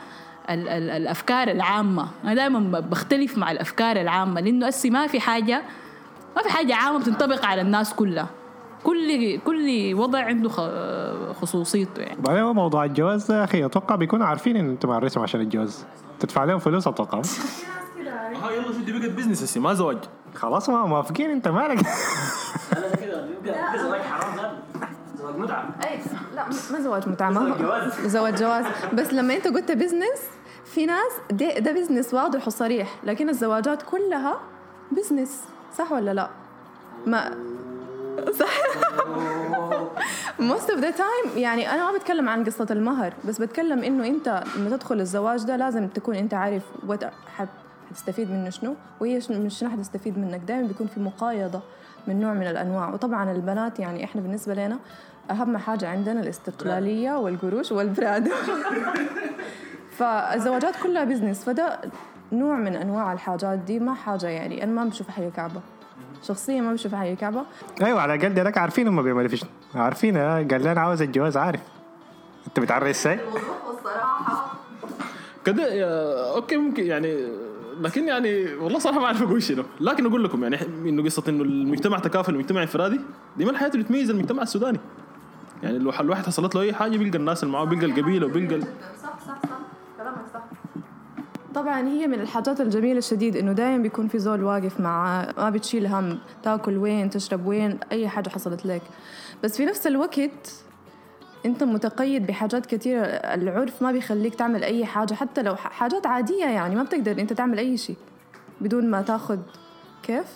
ال 0.51 0.69
ال 0.69 0.91
الأفكار 0.91 1.49
العامة. 1.51 2.09
أنا 2.25 2.35
دائما 2.35 2.81
بختلف 2.81 3.39
مع 3.39 3.51
الأفكار 3.51 3.97
العامة 4.01 4.41
لأنه 4.41 4.69
أسي 4.69 4.91
ما 4.91 5.07
في 5.07 5.21
حاجة 5.21 5.63
ما 6.37 6.43
في 6.43 6.49
حاجة 6.49 6.75
عامة 6.75 6.99
بتنطبق 6.99 7.45
على 7.47 7.61
الناس 7.61 7.95
كلها. 7.95 8.29
كل 8.85 9.39
كل 9.39 9.95
وضع 9.95 10.19
عنده 10.25 10.49
خصوصيته 11.33 12.03
يعني. 12.03 12.21
بعدين 12.21 12.43
هو 12.43 12.55
موضوع 12.55 12.85
الجواز 12.85 13.27
ده 13.27 13.39
يا 13.39 13.45
أخي 13.45 13.65
أتوقع 13.65 13.95
بيكونوا 13.95 14.27
عارفين 14.27 14.57
إن 14.57 14.69
انت 14.71 14.87
معرسهم 14.87 15.23
عشان 15.23 15.41
الجواز. 15.41 15.85
تدفع 16.21 16.45
لهم 16.45 16.59
فلوس 16.59 16.87
أتوقع. 16.89 17.23
ها 18.43 18.51
يلا 18.51 18.73
شو 18.73 18.79
دي 18.79 18.93
بقت 18.93 19.11
business 19.11 19.43
هسي 19.43 19.61
ما 19.61 19.75
زواج. 19.75 19.99
خلاص 20.35 20.69
ما 20.69 20.87
موافقين 20.87 21.31
أنت 21.31 21.49
مالك؟ 21.49 21.79
زواج 23.83 24.01
حرام 24.01 24.59
زواج 25.19 25.37
متعة. 25.37 25.69
اي 25.85 25.99
لا 26.35 26.47
ما 26.73 26.81
زواج 26.81 27.09
متعة 27.09 27.31
ما 27.31 27.91
زواج 28.05 28.35
جواز. 28.35 28.65
بس 28.93 29.13
لما 29.13 29.35
أنت 29.37 29.49
قلت 29.49 29.73
business 29.73 30.21
في 30.77 30.87
ناس 30.87 31.13
ده, 31.31 31.59
ده 31.59 31.73
business 31.73 32.15
واضح 32.15 32.47
وصريح 32.47 32.95
لكن 33.05 33.29
الزواجات 33.29 33.83
كلها 33.83 34.41
business 34.93 35.45
صح 35.79 35.93
ولا 35.93 36.15
لا؟ 36.15 36.31
ما 37.07 37.31
صح. 38.41 38.59
Most 40.39 40.69
of 40.69 40.81
the 40.81 40.99
time 40.99 41.37
يعني 41.37 41.71
أنا 41.71 41.93
ما 41.93 41.99
بتكلم 41.99 42.29
عن 42.29 42.45
قصة 42.45 42.67
المهر 42.71 43.13
بس 43.29 43.39
بتكلم 43.39 43.85
إنه 43.85 44.07
أنت 44.07 44.45
لما 44.57 44.77
تدخل 44.77 45.01
الزواج 45.01 45.45
ده 45.45 45.57
لازم 45.57 45.89
تكون 45.89 46.15
أنت 46.15 46.35
عارف 46.35 46.63
what 46.87 47.05
حت 47.37 47.49
حتستفيد 47.91 48.31
منه 48.31 48.51
شنو 48.51 48.75
وهي 49.01 49.21
من 49.31 49.51
شنو 49.51 49.71
حتستفيد 49.71 50.19
منك. 50.19 50.41
دائما 50.41 50.69
بيكون 50.69 50.87
في 50.87 51.01
مقايضة 51.01 51.61
من 52.07 52.21
نوع 52.21 52.33
من 52.33 52.47
الأنواع. 52.47 52.95
وطبعا 52.95 53.33
البنات 53.33 53.79
يعني 53.79 54.05
إحنا 54.05 54.21
بالنسبة 54.21 54.55
لنا 54.55 54.79
أهم 55.31 55.57
حاجة 55.57 55.89
عندنا 55.89 56.21
الاستقلالية 56.21 57.19
والقروش 57.19 57.73
والبراد 57.73 58.29
فالزواجات 59.99 60.77
كلها 60.83 61.05
بزنس 61.05 61.45
فده 61.45 61.79
نوع 62.33 62.57
من 62.57 62.77
أنواع 62.77 63.13
الحاجات 63.13 63.59
دي 63.59 63.79
ما 63.79 63.95
حاجة 63.95 64.27
يعني 64.27 64.65
أنا 64.65 64.73
ما 64.73 64.85
بشوف 64.85 65.09
حاجة 65.09 65.29
كعبة. 65.29 65.61
شخصيا 66.23 66.61
ما 66.61 66.73
بشوف 66.73 66.95
حاجة 66.95 67.15
كعبة. 67.15 67.43
أيوه 67.83 68.01
على 68.01 68.15
الاقل 68.15 68.35
ديلك 68.35 68.59
عارفين 68.59 68.89
هم 68.89 69.03
بيعملوا 69.03 69.29
فيش 69.29 69.45
عارفين 69.75 70.17
آه، 70.17 70.35
قال 70.51 70.63
لي 70.63 70.73
أنا 70.73 70.81
عاوز 70.81 71.03
الجواز 71.03 71.37
عارف. 71.37 71.61
أنت 72.49 72.61
بتعرف 72.61 72.87
إزاي؟ 72.89 73.19
كده 75.45 75.73
يا- 75.75 76.35
أوكي 76.35 76.57
ممكن 76.57 76.87
يعني 76.87 77.29
لكن 77.81 78.09
يعني 78.09 78.55
والله 78.55 78.79
صراحة 78.79 78.99
ما 79.01 79.07
أعرف 79.07 79.23
أقول 79.23 79.43
شنو. 79.43 79.63
لكن 79.81 80.07
أقول 80.07 80.25
لكم 80.25 80.43
يعني 80.43 80.61
إنه 80.63 81.03
قصة 81.05 81.23
إنه 81.29 81.43
المجتمع 81.43 81.99
تكافل 81.99 82.35
المجتمع 82.35 82.63
انفرادي 82.63 83.01
دي 83.37 83.45
من 83.45 83.51
الحياة 83.51 83.69
اللي 83.71 83.83
بتميز 83.85 84.11
المجتمع 84.11 84.43
السوداني. 84.43 84.79
يعني 85.63 85.79
لو 85.79 85.91
الواحد 86.01 86.27
حصلت 86.27 86.55
له 86.55 86.61
أي 86.61 86.73
حاجة 86.75 86.97
بيلقى 86.99 87.19
الناس 87.19 87.43
اللي 87.43 87.53
معاه 87.53 87.65
بيلقى 87.65 87.87
القبيلة 87.87 88.27
وبيلقى 88.27 88.61
طبعا 91.57 91.89
هي 91.89 92.07
من 92.07 92.21
الحاجات 92.21 92.61
الجميلة 92.61 92.99
الشديد 92.99 93.37
إنه 93.37 93.53
دايم 93.53 93.83
بيكون 93.83 94.09
في 94.09 94.19
زول 94.19 94.45
واقف 94.45 94.81
معاه 94.81 95.35
ما 95.39 95.51
بتشيل 95.51 95.87
هم 95.87 96.19
تاكل 96.43 96.77
وين 96.77 97.11
تشرب 97.11 97.47
وين 97.47 97.79
أي 97.93 98.09
حاجة 98.09 98.29
حصلت 98.29 98.67
لك. 98.67 98.83
بس 99.45 99.57
في 99.57 99.65
نفس 99.65 99.87
الوقت 99.87 100.53
أنت 101.47 101.65
متقيد 101.65 102.27
بحاجات 102.27 102.67
كثيرة 102.67 103.03
العرف 103.07 103.83
ما 103.83 103.93
بيخليك 103.93 104.35
تعمل 104.35 104.65
أي 104.65 104.85
حاجة 104.87 105.15
حتى 105.15 105.43
لو 105.43 105.57
حاجات 105.57 106.07
عادية 106.07 106.45
يعني 106.45 106.75
ما 106.77 106.83
بتقدر 106.83 107.13
أنت 107.13 107.33
تعمل 107.33 107.59
أي 107.59 107.77
شيء 107.77 107.97
بدون 108.61 108.91
ما 108.91 109.03
تاخذ 109.03 109.39
كيف. 110.03 110.27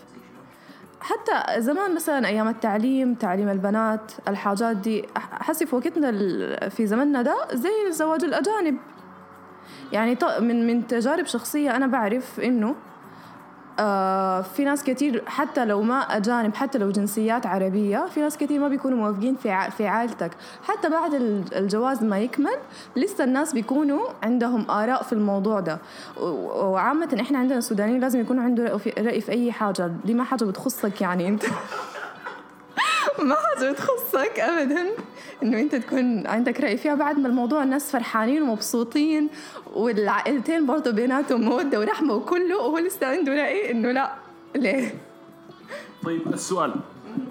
حتى 1.01 1.61
زمان 1.61 1.95
مثلا 1.95 2.29
أيام 2.29 2.49
التعليم 2.49 3.15
تعليم 3.15 3.49
البنات 3.49 4.13
الحاجات 4.29 4.77
دي 4.77 5.05
حسي 5.17 5.67
في 5.67 5.77
وقتنا 5.77 6.11
في 6.69 6.87
زمننا 6.87 7.23
ده 7.23 7.37
زي 7.53 7.91
زواج 7.91 8.25
الأجانب. 8.25 8.77
يعني 9.93 10.19
من 10.41 10.67
من 10.67 10.87
تجارب 10.87 11.27
شخصية 11.27 11.77
أنا 11.77 11.87
بعرف 11.87 12.41
إنه 12.41 12.75
آه 13.79 14.41
في 14.43 14.65
ناس 14.65 14.85
كتير 14.85 15.23
حتى 15.27 15.65
لو 15.65 15.83
ما 15.83 16.01
أجانب 16.01 16.55
حتى 16.55 16.79
لو 16.79 16.91
جنسيات 16.91 17.47
عربية 17.47 18.07
في 18.15 18.21
ناس 18.21 18.37
كتير 18.37 18.61
ما 18.61 18.69
بيكونوا 18.69 18.99
موافقين 18.99 19.37
في 19.37 19.51
ع- 19.51 19.69
في 19.69 19.87
عائلتك. 19.87 20.31
حتى 20.63 20.89
بعد 20.89 21.15
ال- 21.15 21.55
الجواز 21.57 22.05
ما 22.05 22.19
يكمل 22.19 22.57
لسه 22.97 23.25
الناس 23.25 23.53
بيكونوا 23.53 24.01
عندهم 24.23 24.71
آراء 24.71 25.03
في 25.03 25.13
الموضوع 25.13 25.61
ده. 25.61 25.79
وعامة 26.21 27.17
إحنا 27.21 27.39
عندنا 27.39 27.59
السودانيين 27.59 28.01
لازم 28.01 28.21
يكون 28.21 28.39
عنده 28.39 28.65
رأي 28.99 29.21
في 29.21 29.33
أي 29.33 29.53
حاجة. 29.53 29.91
دي 30.05 30.15
ما 30.15 30.25
حاجة 30.25 30.45
بتخصك 30.45 31.01
يعني 31.01 31.29
أنت؟ 31.29 31.43
ما 33.29 33.35
حاجة 33.35 33.71
بتخصك 33.71 34.41
أبدا. 34.41 34.87
إنه 35.43 35.61
أنت 35.61 35.75
تكون 35.75 36.27
عندك 36.27 36.61
رأي 36.61 36.77
فيها. 36.77 36.95
بعد 36.95 37.19
ما 37.19 37.29
الموضوع 37.29 37.63
الناس 37.63 37.91
فرحانين 37.93 38.43
ومبسوطين 38.43 39.29
والعائلتين 39.75 40.67
برضه 40.67 40.91
بيناتهم 40.91 41.41
مودة 41.41 41.81
ورحمة 41.81 42.15
وكله 42.15 42.57
وهو 42.57 42.79
لسه 42.79 43.07
عنده 43.07 43.33
رأي 43.33 43.71
إنه 43.71 43.93
لا. 43.93 44.15
ليه؟ 44.57 44.95
طيب 46.05 46.21
السؤال. 46.35 46.75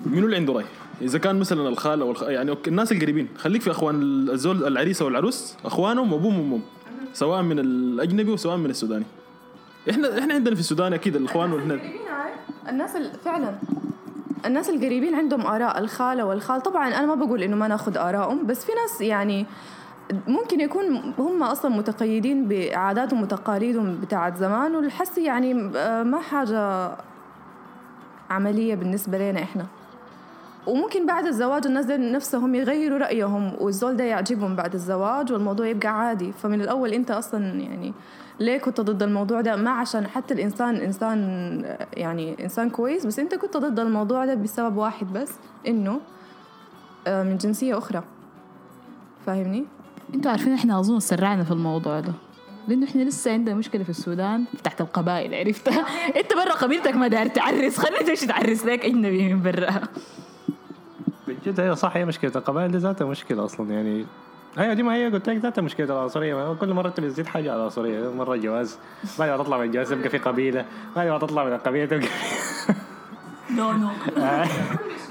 منو 0.06 0.26
اللي 0.26 0.36
عنده 0.38 0.54
رأي؟ 0.54 0.66
إذا 1.02 1.20
كان 1.20 1.40
مثلا 1.40 1.70
الخال 1.70 2.02
أو 2.02 2.12
الخ... 2.12 2.24
يعني 2.24 2.56
الناس 2.68 2.92
القريبين. 2.92 3.28
خليك 3.38 3.62
في 3.62 3.72
أخوان 3.72 4.02
الزول 4.30 4.68
العريس 4.68 5.02
أو 5.02 5.08
العروس 5.08 5.56
أخوانهم 5.66 6.14
وأبوهم 6.14 6.40
وأمهم 6.40 6.62
سواء 7.14 7.42
من 7.42 7.60
الأجنبي 7.60 8.32
وسواء 8.32 8.58
من 8.58 8.70
السوداني. 8.70 9.06
إحنا 9.90 10.20
إحنا 10.20 10.34
عندنا 10.34 10.56
في 10.56 10.62
السودان 10.62 10.94
أكيد 10.94 11.16
الإخوان 11.16 11.52
وإحنا 11.54 11.80
الناس 12.70 12.96
ال- 12.96 13.12
فعلا. 13.26 13.56
الناس 14.46 14.70
القريبين 14.70 15.16
عندهم 15.16 15.42
آراء 15.46 15.80
الخالة 15.80 16.26
والخال. 16.26 16.62
طبعا 16.62 16.88
أنا 16.88 17.06
ما 17.06 17.16
بقول 17.16 17.44
إنه 17.44 17.56
ما 17.56 17.68
ناخذ 17.68 17.98
آرائهم 17.98 18.46
بس 18.48 18.66
في 18.66 18.72
ناس 18.72 19.02
يعني 19.02 19.46
ممكن 20.28 20.60
يكون 20.62 21.14
هم 21.20 21.44
أصلا 21.44 21.76
متقيدين 21.76 22.48
بعاداتهم 22.48 23.22
وتقاليدهم 23.22 24.00
بتاعت 24.02 24.38
زمان 24.38 24.76
والحس 24.76 25.18
يعني 25.18 25.72
آه، 25.76 26.04
ما 26.04 26.20
حاجة 26.20 26.92
عملية 28.30 28.76
بالنسبة 28.76 29.18
لنا 29.32 29.44
إحنا. 29.44 29.66
وممكن 30.68 31.06
بعد 31.06 31.26
الزواج 31.26 31.66
الناس 31.68 31.86
دي 31.86 31.98
نفسهم 31.98 32.56
يغيروا 32.56 32.98
رأيهم 32.98 33.54
والزول 33.60 33.96
ده 33.98 34.04
يعجبهم 34.04 34.56
بعد 34.56 34.74
الزواج 34.74 35.32
والموضوع 35.32 35.68
يبقى 35.68 35.88
عادي. 35.88 36.32
فمن 36.32 36.62
الأول 36.62 36.94
أنت 36.94 37.12
أصلا 37.12 37.46
يعني 37.46 37.94
ليه 38.40 38.58
كنت 38.58 38.82
ضد 38.82 39.04
الموضوع 39.04 39.42
ده؟ 39.42 39.56
ما 39.56 39.72
عشان 39.72 40.08
حتى 40.08 40.34
الإنسان 40.34 40.76
إنسان 40.76 41.78
يعني 41.94 42.44
إنسان 42.44 42.70
كويس 42.70 43.06
بس 43.06 43.20
أنت 43.20 43.36
كنت 43.36 43.58
ضد 43.58 43.80
الموضوع 43.80 44.26
ده 44.26 44.34
بسبب 44.36 44.78
واحد 44.78 45.14
بس 45.14 45.32
إنه 45.68 46.00
آه، 47.08 47.24
من 47.24 47.38
جنسية 47.38 47.78
أخرى. 47.78 48.04
فاهمني؟ 49.26 49.66
أنتوا 50.14 50.32
عارفين 50.32 50.54
إحنا 50.54 50.80
أظن 50.80 51.00
سرعنا 51.00 51.44
في 51.44 51.52
الموضوع 51.52 52.00
ده. 52.00 52.14
لأنه 52.68 52.86
إحنا 52.86 53.02
لسه 53.02 53.32
عندنا 53.32 53.56
مشكلة 53.56 53.84
في 53.84 53.90
السودان 53.90 54.46
تحت 54.64 54.82
القبائل 54.82 55.36
عرفتها 55.36 55.86
أنت 56.20 56.34
برا 56.34 56.54
قبيلتك 56.54 56.96
ما 56.96 57.08
داير 57.08 57.28
تعرس. 57.28 57.78
خلي 57.78 57.98
تمشي 57.98 58.28
تعرس 58.28 58.66
لك 58.66 58.86
اجنبي 58.86 59.34
من 59.34 59.42
برا. 59.42 59.82
بجد 61.28 61.60
أيوه 61.60 61.76
صح 61.76 61.98
هي 61.98 62.06
مشكلة 62.06 62.32
القبائل 62.36 62.72
دي 62.72 62.78
ذاتها 62.78 63.06
مشكلة 63.06 63.46
أصلا. 63.46 63.74
يعني 63.74 64.06
أيوه 64.58 64.74
دي 64.74 64.84
ما 64.84 64.96
هي 64.96 65.10
قلت 65.10 65.30
لك 65.30 65.38
ذاتها 65.38 65.62
مشكلة 65.62 65.86
العنصرية. 65.98 66.54
كل 66.54 66.74
مرة 66.74 66.88
انت 66.88 67.00
بتزيد 67.00 67.26
حاجة 67.26 67.52
على 67.52 67.60
العنصرية. 67.60 68.10
مرة 68.14 68.36
جواز 68.36 68.78
بعد 69.20 69.30
ما 69.30 69.38
تطلع 69.38 69.58
من 69.58 69.64
الجواز 69.66 69.90
تبقى 69.90 70.10
في 70.10 70.18
قبيلة. 70.18 70.66
بعد 70.96 71.08
ما 71.08 71.18
تطلع 71.18 71.44
من 71.46 71.54
القبيلة 71.54 71.86
تبقى 71.86 72.08
no 73.58 73.72
no 73.72 73.88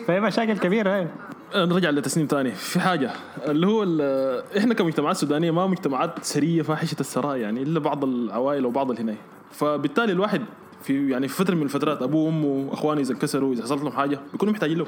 فهي 0.07 0.20
مشاكل 0.20 0.59
كبيرة 0.59 0.94
أيوه. 0.94 1.09
نرجع 1.57 1.90
لتسنيم 1.90 2.27
تاني 2.27 2.51
في 2.53 2.81
حاجة 2.81 3.11
اللي 3.46 3.66
هو 3.66 3.83
ال- 3.83 4.42
إحنا 4.59 4.74
كمجتمعات 4.74 5.16
سودانية 5.16 5.51
ما 5.51 5.66
مجتمعات 5.66 6.24
سرية 6.24 6.62
فاحشة 6.62 6.96
الثراء 7.01 7.37
يعني 7.37 7.62
إلا 7.62 7.81
بعض 7.81 8.05
العوائل 8.05 8.66
وبعض 8.66 8.90
الهناية. 8.90 9.18
فبالتالي 9.53 10.12
الواحد 10.12 10.42
في 10.83 11.11
يعني 11.11 11.29
في 11.29 11.35
فترة 11.35 11.55
من 11.55 11.62
الفترات 11.62 12.03
أبوه 12.03 12.27
وأمه 12.27 12.46
وأخوانه 12.70 13.01
إذا 13.01 13.12
انكسروا 13.12 13.53
إذا 13.55 13.62
حصلت 13.62 13.83
لهم 13.83 13.92
حاجة 13.92 14.18
بيكونوا 14.33 14.53
محتاجين 14.53 14.79
له 14.79 14.87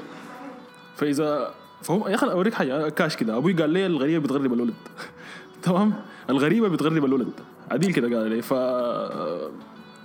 فإذا 0.95 1.53
فهم 1.81 2.07
يا 2.07 2.15
أخي 2.15 2.31
أوريك 2.31 2.53
حاجة 2.53 2.89
كاش 2.89 3.15
كده. 3.15 3.37
أبوي 3.37 3.53
قال 3.53 3.69
لي 3.69 3.85
الغريبة 3.85 4.23
بتغرب 4.23 4.53
الولد. 4.53 4.73
تمام؟ 5.63 5.93
الغريبة 6.29 6.67
بتغرب 6.67 7.05
الولد. 7.05 7.31
عديل 7.71 7.93
كده 7.93 8.19
قال 8.19 8.29
لي. 8.29 8.41
ف 8.41 8.53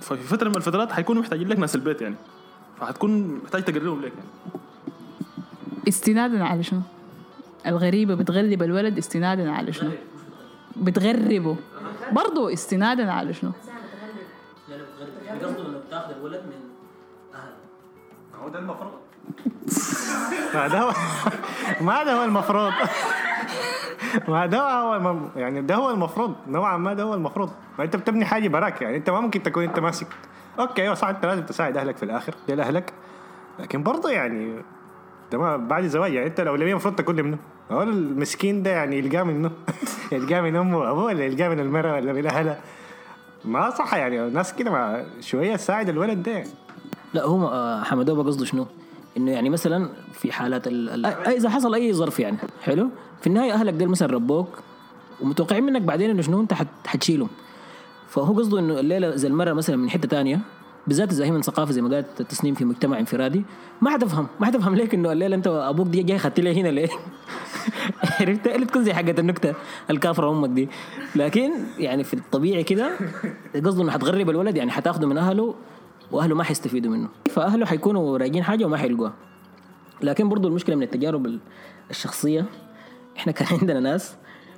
ففي 0.01 0.23
فترة 0.23 0.49
من 0.49 0.57
الفترات 0.57 0.93
حيكونوا 0.93 1.23
محتاجين 1.23 1.49
لك 1.49 1.59
ناس 1.59 1.75
البيت 1.75 2.03
يعني. 2.03 2.17
فحتكون 2.81 3.41
محتاج 3.45 3.65
تقررهم 3.65 4.03
لك 4.03 4.13
يعني. 4.13 4.61
استنادا 5.89 6.45
على 6.45 6.63
شنو؟ 6.63 6.81
الغريبة 7.67 8.15
بتغرب 8.15 8.63
الولد 8.63 8.99
استنادا 8.99 9.51
على 9.51 9.73
شنو؟ 9.73 9.91
بتغربه. 10.77 11.57
برضو 12.13 12.49
استنادا 12.49 13.11
على 13.13 13.35
شنو؟ 13.35 13.51
قصده 15.43 15.69
انك 15.69 15.83
تاخذ 15.91 16.11
الولد 16.11 16.43
من 16.47 16.61
أهله. 17.35 17.57
هو 18.43 18.49
ده 18.49 18.59
المفروض. 18.59 18.93
ما 20.57 20.69
ده 20.69 20.81
هو 20.81 20.93
ما 21.87 22.05
ده 22.05 22.13
هو 22.13 22.25
المفروض. 22.25 22.73
ما 24.29 24.47
ده 24.47 24.61
هو 24.61 25.17
يعني 25.37 25.63
ده 25.63 25.75
هو 25.75 25.91
المفروض. 25.91 26.35
نوعا 26.49 26.77
ما 26.77 26.95
ده 26.95 27.03
هو 27.03 27.15
المفروض. 27.15 27.51
ما 27.79 27.85
انت 27.85 27.97
بتبني 27.97 28.25
حاجة 28.25 28.49
براك 28.49 28.83
يعني. 28.83 28.97
انت 28.97 29.11
ما 29.11 29.21
ممكن 29.21 29.43
تكون 29.43 29.65
انت 29.65 29.79
ماسك 29.79 30.09
okay 30.59 30.83
أيوه 30.83 30.95
صح 30.95 31.09
انت 31.09 31.27
لازم 31.27 31.43
تساعد 31.43 31.77
أهلك 31.77 31.97
في 31.97 32.03
الآخر 32.03 32.35
ديل 32.47 32.61
اهلك 32.61 32.93
لكن 33.59 33.83
برضه 33.83 34.11
يعني 34.11 34.63
ما 35.33 35.57
بعد 35.57 35.85
الزواج 35.85 36.15
يعني 36.15 36.27
انت 36.27 36.41
الاولويه 36.41 36.71
المفروض 36.71 36.95
تكون 36.95 37.17
لمنه 37.17 37.39
هو 37.71 37.83
المسكين 37.83 38.63
ده 38.63 38.71
يعني 38.71 38.99
يلقاه 38.99 39.23
منه 39.23 39.51
يلقاه 40.13 40.41
من 40.41 40.57
أمه 40.57 40.79
وابوه 40.79 41.05
ولا 41.05 41.25
يلقاه 41.25 41.49
من 41.49 41.61
المرأة 41.61 41.93
ولا 41.95 42.13
من 42.13 42.27
اهلها 42.27 42.61
ما 43.45 43.71
صح 43.71 43.95
يعني. 43.95 44.21
الناس 44.27 44.55
كده 44.55 45.07
شوية 45.21 45.57
تساعد 45.57 45.89
الولد 45.89 46.23
ده 46.23 46.33
يعني. 46.33 46.49
لا 47.15 47.25
هو 47.25 47.81
حمدوبة 47.85 48.23
قصده 48.23 48.45
شنو؟ 48.45 48.67
إنه 49.17 49.31
يعني 49.31 49.51
مثلا 49.51 49.89
في 50.13 50.33
حالات 50.33 50.67
ال... 50.67 51.07
إذا 51.07 51.49
حصل 51.49 51.75
أي 51.75 51.93
ظرف 51.93 52.21
يعني 52.21 52.37
حلو؟ 52.63 52.89
في 53.21 53.27
النهاية 53.27 53.53
أهلك 53.53 53.75
دول 53.75 53.89
مثلا 53.89 54.13
ربوك 54.13 54.49
ومتوقعين 55.21 55.65
منك 55.65 55.83
بعدين 55.83 56.11
إنه 56.11 56.23
شنو 56.23 56.41
أنت 56.41 56.55
حت... 56.55 56.67
حتشيلهم. 56.87 57.29
فهو 58.09 58.39
قصده 58.39 58.59
إنه 58.59 58.81
الليلة 58.81 59.15
اذا 59.15 59.29
المراه 59.29 59.53
مثلا 59.53 59.77
من 59.77 59.91
حتة 59.91 60.09
تانية 60.09 60.41
بالذات 60.87 61.13
إذا 61.13 61.25
هي 61.25 61.31
من 61.31 61.43
ثقافة 61.43 61.73
زي 61.73 61.83
ما 61.83 61.95
قالت 61.95 62.21
التسنيم 62.21 62.55
في 62.55 62.65
مجتمع 62.65 62.99
انفرادي 62.99 63.45
ما 63.81 63.91
حتفهم 63.91 64.27
ما 64.41 64.47
حتفهم 64.47 64.75
ليك 64.75 64.95
إنه 64.95 65.13
الليلة 65.13 65.37
أنت 65.37 65.47
أبوك 65.47 65.87
دي 65.87 66.03
جاي 66.03 66.19
خدت 66.19 66.41
لي 66.41 66.61
هنا 66.61 66.69
ليه؟ 66.69 66.89
عرفت؟ 68.21 68.47
اللي 68.47 68.67
تكون 68.67 68.85
زي 68.85 68.95
حقت 68.95 69.19
النكتة 69.19 69.55
الكافرة 69.91 70.31
أمك 70.31 70.49
دي. 70.49 70.69
لكن 71.17 71.53
يعني 71.79 72.05
في 72.05 72.15
الطبيعي 72.15 72.63
كده 72.63 72.91
قصده 73.65 73.83
إنه 73.83 73.93
حتغرب 73.93 74.31
الولد 74.31 74.57
يعني 74.57 74.71
حتاخده 74.71 75.07
من 75.07 75.19
أهله 75.19 75.55
وأهله 76.13 76.35
ما 76.35 76.45
حيستفيدوا 76.45 76.91
منه. 76.93 77.09
فأهله 77.31 77.67
حيكونوا 77.67 78.19
راجعين 78.19 78.43
حاجة 78.43 78.65
وما 78.65 78.77
حيلقوها. 78.77 79.15
لكن 80.03 80.29
برضو 80.29 80.49
المشكلة 80.49 80.77
من 80.77 80.83
التجارب 80.83 81.27
ال- 81.27 81.39
الشخصية 81.91 82.45
إحنا 83.17 83.33
كان 83.37 83.49
عندنا 83.61 83.81
ناس 83.81 84.17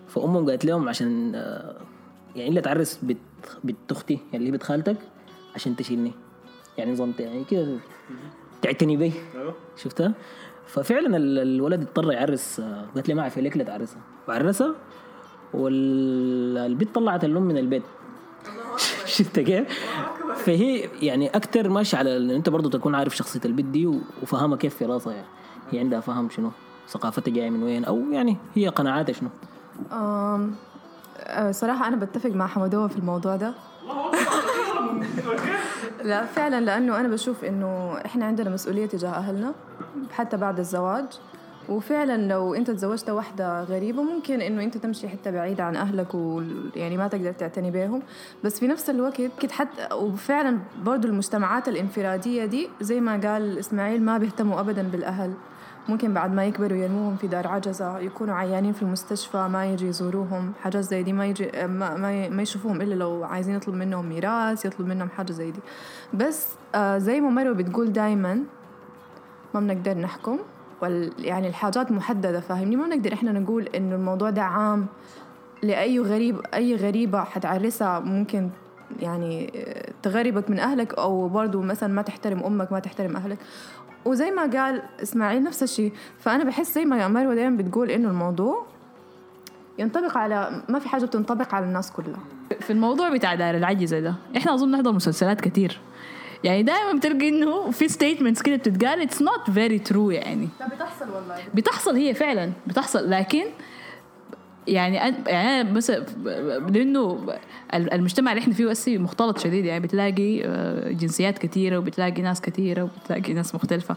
فأمهم 0.09 0.49
قالت 0.51 0.65
لهم 0.65 0.89
عشان 0.89 1.33
آه، 1.35 1.77
يعني 2.37 2.51
إلا 2.51 2.61
تعرس 2.61 2.99
بنت 3.03 3.19
بنت 3.65 3.93
أختي 3.93 4.15
يعني 4.15 4.37
اللي 4.37 4.51
بنت 4.51 4.63
خالتك 4.63 4.97
عشان 5.55 5.77
تشيلني. 5.77 6.13
يعني 6.79 6.93
نظام 6.93 7.15
يعني 7.19 7.45
كده 7.45 7.77
تعتني 8.63 8.97
بي. 8.97 9.13
شفتها؟ 9.77 10.13
ففعلا 10.67 11.17
ال- 11.17 11.39
الولد 11.39 11.81
اضطر 11.81 12.13
يعرس 12.13 12.61
آه، 12.61 12.87
قالت 12.95 13.09
لي 13.09 13.15
ما 13.15 13.23
اعرف 13.23 13.39
ليك 13.39 13.57
لا 13.57 13.65
تعرسها 13.65 14.01
وعرسها 14.29 14.75
والبنت 15.55 16.95
طلعت 16.95 17.25
الام 17.25 17.43
من 17.43 17.59
البيت. 17.59 17.83
شفت 19.07 19.41
كيف؟ 19.41 19.67
فهي 20.45 20.89
يعني 21.03 21.29
أكثر 21.29 21.69
ماشي 21.69 21.97
على 21.97 22.17
ان 22.17 22.31
أنت 22.31 22.49
برضه 22.49 22.71
تكون 22.71 22.95
عارف 22.95 23.17
شخصية 23.17 23.41
البنت 23.45 23.67
دي 23.67 23.87
وفهمها 24.23 24.57
كيف 24.57 24.75
في 24.77 24.85
راسها 24.85 25.13
يعني. 25.13 25.27
هي 25.71 25.79
عندها 25.79 26.01
فهم 26.01 26.31
شنو؟ 26.31 26.51
ثقافتها 26.89 27.33
جاية 27.33 27.51
من 27.51 27.63
وين؟ 27.63 27.85
أو 27.85 28.03
يعني 28.13 28.37
هي 28.55 28.69
قناعاتها 28.69 29.13
شنو؟ 29.13 29.29
أم، 29.93 30.55
أه، 31.19 31.51
صراحة 31.51 31.89
أنا 31.89 31.97
بتفق 31.97 32.31
مع 32.31 32.47
حمدوة 32.47 32.89
في 32.89 32.97
الموضوع 32.97 33.37
ده. 33.37 33.55
لا 36.05 36.25
فعلا 36.27 36.61
لأنه 36.61 37.01
أنا 37.01 37.09
بشوف 37.09 37.45
إنه 37.45 37.99
إحنا 38.05 38.25
عندنا 38.25 38.51
مسؤولية 38.51 38.87
تجاه 38.87 39.11
أهلنا 39.11 39.55
حتى 40.13 40.37
بعد 40.37 40.59
الزواج. 40.59 41.05
وفعلا 41.69 42.29
لو 42.29 42.55
أنت 42.55 42.71
تزوجت 42.71 43.11
واحدة 43.11 43.63
غريبة 43.63 44.03
ممكن 44.03 44.41
إنه 44.41 44.63
أنت 44.63 44.77
تمشي 44.77 45.09
حتة 45.09 45.31
بعيدة 45.31 45.65
عن 45.65 45.77
أهلك 45.77 46.15
ويعني 46.15 46.97
ما 46.97 47.09
تقدر 47.09 47.33
تعتني 47.33 47.71
بهم 47.71 48.03
بس 48.45 48.61
في 48.61 48.67
نفس 48.67 48.91
الوقت 48.91 49.17
كده 49.41 49.53
حتى 49.53 49.95
وفعلا 49.95 50.59
برضو 50.83 51.09
المجتمعات 51.09 51.69
الانفرادية 51.69 52.45
دي 52.45 52.69
زي 52.81 53.01
ما 53.01 53.13
قال 53.13 53.59
إسماعيل 53.59 54.03
ما 54.03 54.19
بيهتموا 54.19 54.61
أبدا 54.61 54.83
بالأهل. 54.83 55.33
ممكن 55.89 56.15
بعد 56.15 56.33
ما 56.33 56.45
يكبروا 56.45 56.79
يرموهم 56.79 57.17
في 57.17 57.27
دار 57.27 57.49
عجزة 57.49 57.99
يكونوا 57.99 58.35
عيانين 58.35 58.73
في 58.73 58.83
المستشفى 58.83 59.49
ما 59.49 59.67
يجي 59.67 59.87
يزوروهم. 59.87 60.53
حاجات 60.63 60.85
زي 60.85 61.03
دي 61.03 61.13
ما 61.13 61.27
يجي 61.27 61.51
ما, 61.55 61.97
ما, 61.97 62.29
ما 62.29 62.43
يشوفوهم 62.43 62.81
إلا 62.83 62.95
لو 62.95 63.25
عايزين 63.25 63.55
يطلب 63.55 63.75
منهم 63.75 64.09
ميراث 64.09 64.65
يطلب 64.65 64.87
منهم 64.87 65.09
حاجة 65.09 65.33
زي 65.33 65.51
دي. 65.51 65.61
بس 66.15 66.47
آه 66.75 66.99
زي 66.99 67.21
ما 67.21 67.31
مروة 67.31 67.55
بتقول 67.55 67.93
دايما 67.93 68.45
ما 69.55 69.61
بنقدر 69.61 69.99
نحكم. 69.99 70.39
وال 70.83 71.13
يعني 71.19 71.49
الحاجات 71.49 71.93
محددة 71.93 72.41
فاهمني؟ 72.41 72.77
ما 72.77 72.87
بنقدر 72.87 73.13
إحنا 73.13 73.33
نقول 73.33 73.67
إنه 73.67 73.95
الموضوع 73.95 74.31
ده 74.31 74.43
عام 74.43 74.87
لأي 75.63 75.99
غريب 75.99 76.41
أي 76.55 76.77
غريبة 76.77 77.25
حتعرسها 77.25 78.01
ممكن 78.01 78.51
يعني 79.01 79.53
تغربك 80.03 80.51
من 80.51 80.59
أهلك 80.59 80.95
أو 80.95 81.29
برضو 81.29 81.63
مثلا 81.63 81.95
ما 81.95 82.03
تحترم 82.03 82.45
أمك 82.45 82.73
ما 82.73 82.79
تحترم 82.79 83.17
أهلك. 83.17 83.39
وزي 84.05 84.31
ما 84.31 84.43
قال 84.43 84.83
إسماعيل 85.03 85.43
نفس 85.43 85.63
الشيء 85.63 85.93
فأنا 86.19 86.45
بحس 86.45 86.75
زي 86.75 86.85
ما 86.85 87.09
مروة 87.09 87.35
دايما 87.35 87.57
بتقول 87.57 87.91
إنه 87.91 88.09
الموضوع 88.09 88.67
ينطبق 89.79 90.19
على 90.19 90.63
ما 90.69 90.79
في 90.79 90.89
حاجة 90.89 91.05
بتنطبق 91.05 91.55
على 91.55 91.65
الناس 91.67 91.93
كلها. 91.93 92.21
في 92.61 92.73
الموضوع 92.73 93.09
بتاع 93.09 93.35
دار 93.35 93.55
العجزة 93.55 94.01
ده 94.01 94.15
إحنا 94.37 94.55
أظن 94.55 94.71
نحضر 94.71 94.93
مسلسلات 94.93 95.41
كتير. 95.41 95.81
يعني 96.45 96.63
دائما 96.63 96.93
بتلقي 96.93 97.29
إنه 97.29 97.71
في 97.71 97.89
statements 97.89 98.43
كده 98.43 98.57
بتتقال. 98.57 99.01
it's 99.01 99.23
not 99.23 99.51
very 99.51 99.79
true 99.79 100.11
يعني. 100.11 100.49
لا 100.61 100.69
بتحصل 100.69 101.11
والله. 101.11 101.37
بتحصل 101.55 101.97
هي 101.97 102.15
فعلا 102.15 102.53
بتحصل. 102.67 103.11
لكن 103.11 103.45
يعني 104.67 104.97
يعني 105.27 105.61
أنا 105.61 105.73
مثلا 105.73 106.07
لأنه 106.71 107.27
المجتمع 107.75 108.33
اللي 108.33 108.41
إحنا 108.43 108.55
فيه 108.55 108.71
هسه 108.71 108.99
مختلط 108.99 109.39
شديد. 109.39 109.65
يعني 109.65 109.81
بتلاقي 109.81 110.45
آه، 110.45 110.93
جنسيات 110.93 111.39
كثيره 111.39 111.79
وبتلاقي 111.79 112.23
ناس 112.23 112.41
كثيره 112.41 112.83
وبتلاقي 112.83 113.33
ناس 113.33 113.55
مختلفة. 113.55 113.97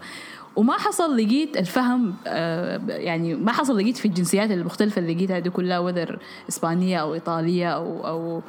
وما 0.56 0.73
حصل 0.73 1.17
لقيت 1.17 1.58
الفهم 1.58 2.15
آه، 2.27 2.82
يعني 2.88 3.36
ما 3.36 3.51
حصل 3.51 3.77
لقيت 3.77 3.97
في 3.97 4.06
الجنسيات 4.06 4.51
المختلفة 4.51 4.99
اللي 4.99 5.13
لقيتها 5.15 5.39
دي 5.39 5.49
كلها 5.49 5.80
وذر 5.80 6.19
إسبانية 6.49 6.97
أو 6.97 7.13
إيطالية 7.13 7.69
أو 7.69 8.08
أو 8.08 8.41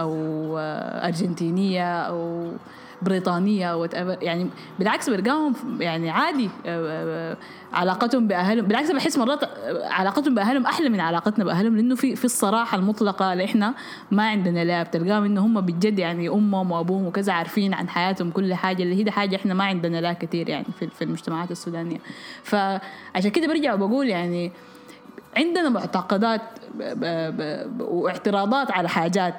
أو 0.00 0.58
أرجنتينية 1.04 2.00
أو 2.02 2.50
بريطانية 3.02 3.72
أو. 3.72 3.84
يعني 4.22 4.50
بالعكس 4.78 5.10
بلقاهم 5.10 5.54
يعني 5.80 6.10
عادي 6.10 6.50
آه، 6.66 7.32
آه، 7.32 7.36
علاقتهم 7.72 8.26
بأهلهم. 8.26 8.66
بالعكس 8.66 8.90
بحس 8.90 9.18
مرات 9.18 9.40
علاقتهم 9.90 10.34
بأهلهم 10.34 10.66
أحلى 10.66 10.88
من 10.88 11.00
علاقتنا 11.00 11.44
بأهلهم 11.44 11.76
لأنه 11.76 11.94
في 11.94 12.16
في 12.16 12.24
الصراحة 12.24 12.78
المطلقة 12.78 13.32
اللي 13.32 13.44
إحنا 13.44 13.74
ما 14.10 14.28
عندنا 14.28 14.64
لا 14.64 14.82
بتلقاهم 14.82 15.24
إنه 15.24 15.46
هم 15.46 15.60
بجد 15.60 15.98
يعني 15.98 16.28
أمهم 16.28 16.70
وأبوهم 16.70 17.06
وكذا 17.06 17.32
عارفين 17.32 17.74
عن 17.74 17.88
حياتهم 17.88 18.30
كل 18.30 18.54
حاجة 18.54 18.82
اللي 18.82 18.94
هي 18.94 19.02
دي 19.02 19.10
حاجة 19.10 19.36
إحنا 19.36 19.54
ما 19.54 19.64
عندنا 19.64 20.00
لا 20.00 20.12
كثير 20.12 20.48
يعني 20.48 20.66
في 20.78 20.86
في 20.86 21.04
المجتمعات 21.04 21.50
السودانية. 21.50 21.98
فعشان 22.42 23.30
كده 23.32 23.46
برجع 23.46 23.74
وبقول 23.74 24.08
يعني 24.08 24.52
عندنا 25.36 25.68
معتقدات 25.68 26.40
واعتراضات 27.80 28.70
على 28.70 28.88
حاجات 28.88 29.34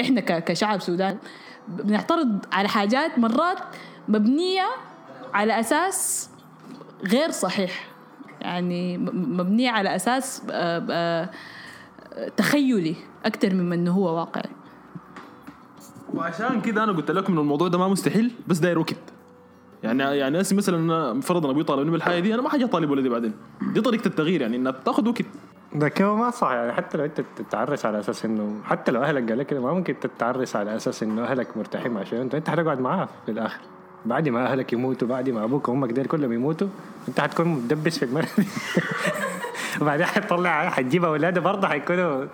إحنا 0.00 0.20
كشعب 0.20 0.80
سودان 0.80 1.18
بنعترض 1.68 2.38
على 2.52 2.68
حاجات 2.68 3.18
مرات 3.18 3.58
مبنية 4.08 4.66
على 5.34 5.60
أساس 5.60 6.30
غير 7.06 7.30
صحيح. 7.30 7.90
يعني 8.40 8.98
مبنية 8.98 9.70
على 9.70 9.96
أساس 9.96 10.42
آه، 10.50 10.86
آه، 10.90 11.30
تخيلي 12.36 12.96
أكثر 13.24 13.54
مما 13.54 13.74
إنه 13.74 13.92
هو 13.92 14.16
واقعي 14.16 14.50
وعشان 16.14 16.60
كده 16.60 16.84
أنا 16.84 16.92
قلت 16.92 17.10
لكم 17.10 17.32
ان 17.32 17.38
الموضوع 17.38 17.68
ده 17.68 17.78
ما 17.78 17.88
مستحيل 17.88 18.32
بس 18.46 18.58
داير 18.58 18.78
وقت. 18.78 18.96
يعني 19.82 20.02
يعني 20.02 20.40
هسه 20.40 20.56
مثلا 20.56 21.20
فرضا 21.20 21.50
أبوي 21.50 21.64
طالبني 21.64 21.90
بالحاجة 21.90 22.20
دي 22.20 22.34
أنا 22.34 22.42
ما 22.42 22.48
حاجي 22.48 22.64
اطالب 22.64 22.90
ولدي 22.90 23.08
بعدين. 23.08 23.32
دي 23.72 23.80
طريقة 23.80 24.08
التغيير 24.08 24.40
يعني 24.40 24.56
انها 24.56 24.72
بتاخذ 24.72 25.08
وقت. 25.08 25.26
ده 25.74 25.88
كده 25.88 26.14
ما 26.14 26.30
صح 26.30 26.50
يعني. 26.50 26.72
حتى 26.72 26.98
لو 26.98 27.04
انت 27.04 27.20
تتعرس 27.36 27.86
على 27.86 27.98
أساس 27.98 28.24
إنه 28.24 28.56
حتى 28.64 28.92
لو 28.92 29.02
أهلك 29.02 29.28
قال 29.28 29.38
لك 29.38 29.46
كده 29.46 29.60
ما 29.60 29.72
ممكن 29.72 30.00
تتعرس 30.00 30.56
على 30.56 30.76
أساس 30.76 31.02
إنه 31.02 31.22
أهلك 31.24 31.56
مرتاحين 31.56 31.92
مع 31.92 32.04
شيء 32.04 32.20
انت 32.22 32.34
أنت 32.34 32.50
حتقعد 32.50 32.80
معاه 32.80 33.08
في 33.26 33.32
الآخر. 33.32 33.60
بعد 34.04 34.28
ما 34.28 34.46
أهلك 34.46 34.72
يموتوا 34.72 35.08
بعد 35.08 35.30
ما 35.30 35.44
أبوك 35.44 35.68
وأمك 35.68 35.90
ديل 35.92 36.06
كلهم 36.06 36.32
يموتوا 36.32 36.68
أنت 37.08 37.20
حتكون 37.20 37.48
مدبس 37.48 37.98
في 37.98 38.04
المرة 38.04 38.28
دي 38.38 38.46
وبعدين 39.80 40.06
حتطلع 40.06 40.70
حتجيب 40.70 41.04
أولاده 41.04 41.40
برضه 41.40 41.68
حيكونوا 41.68 42.26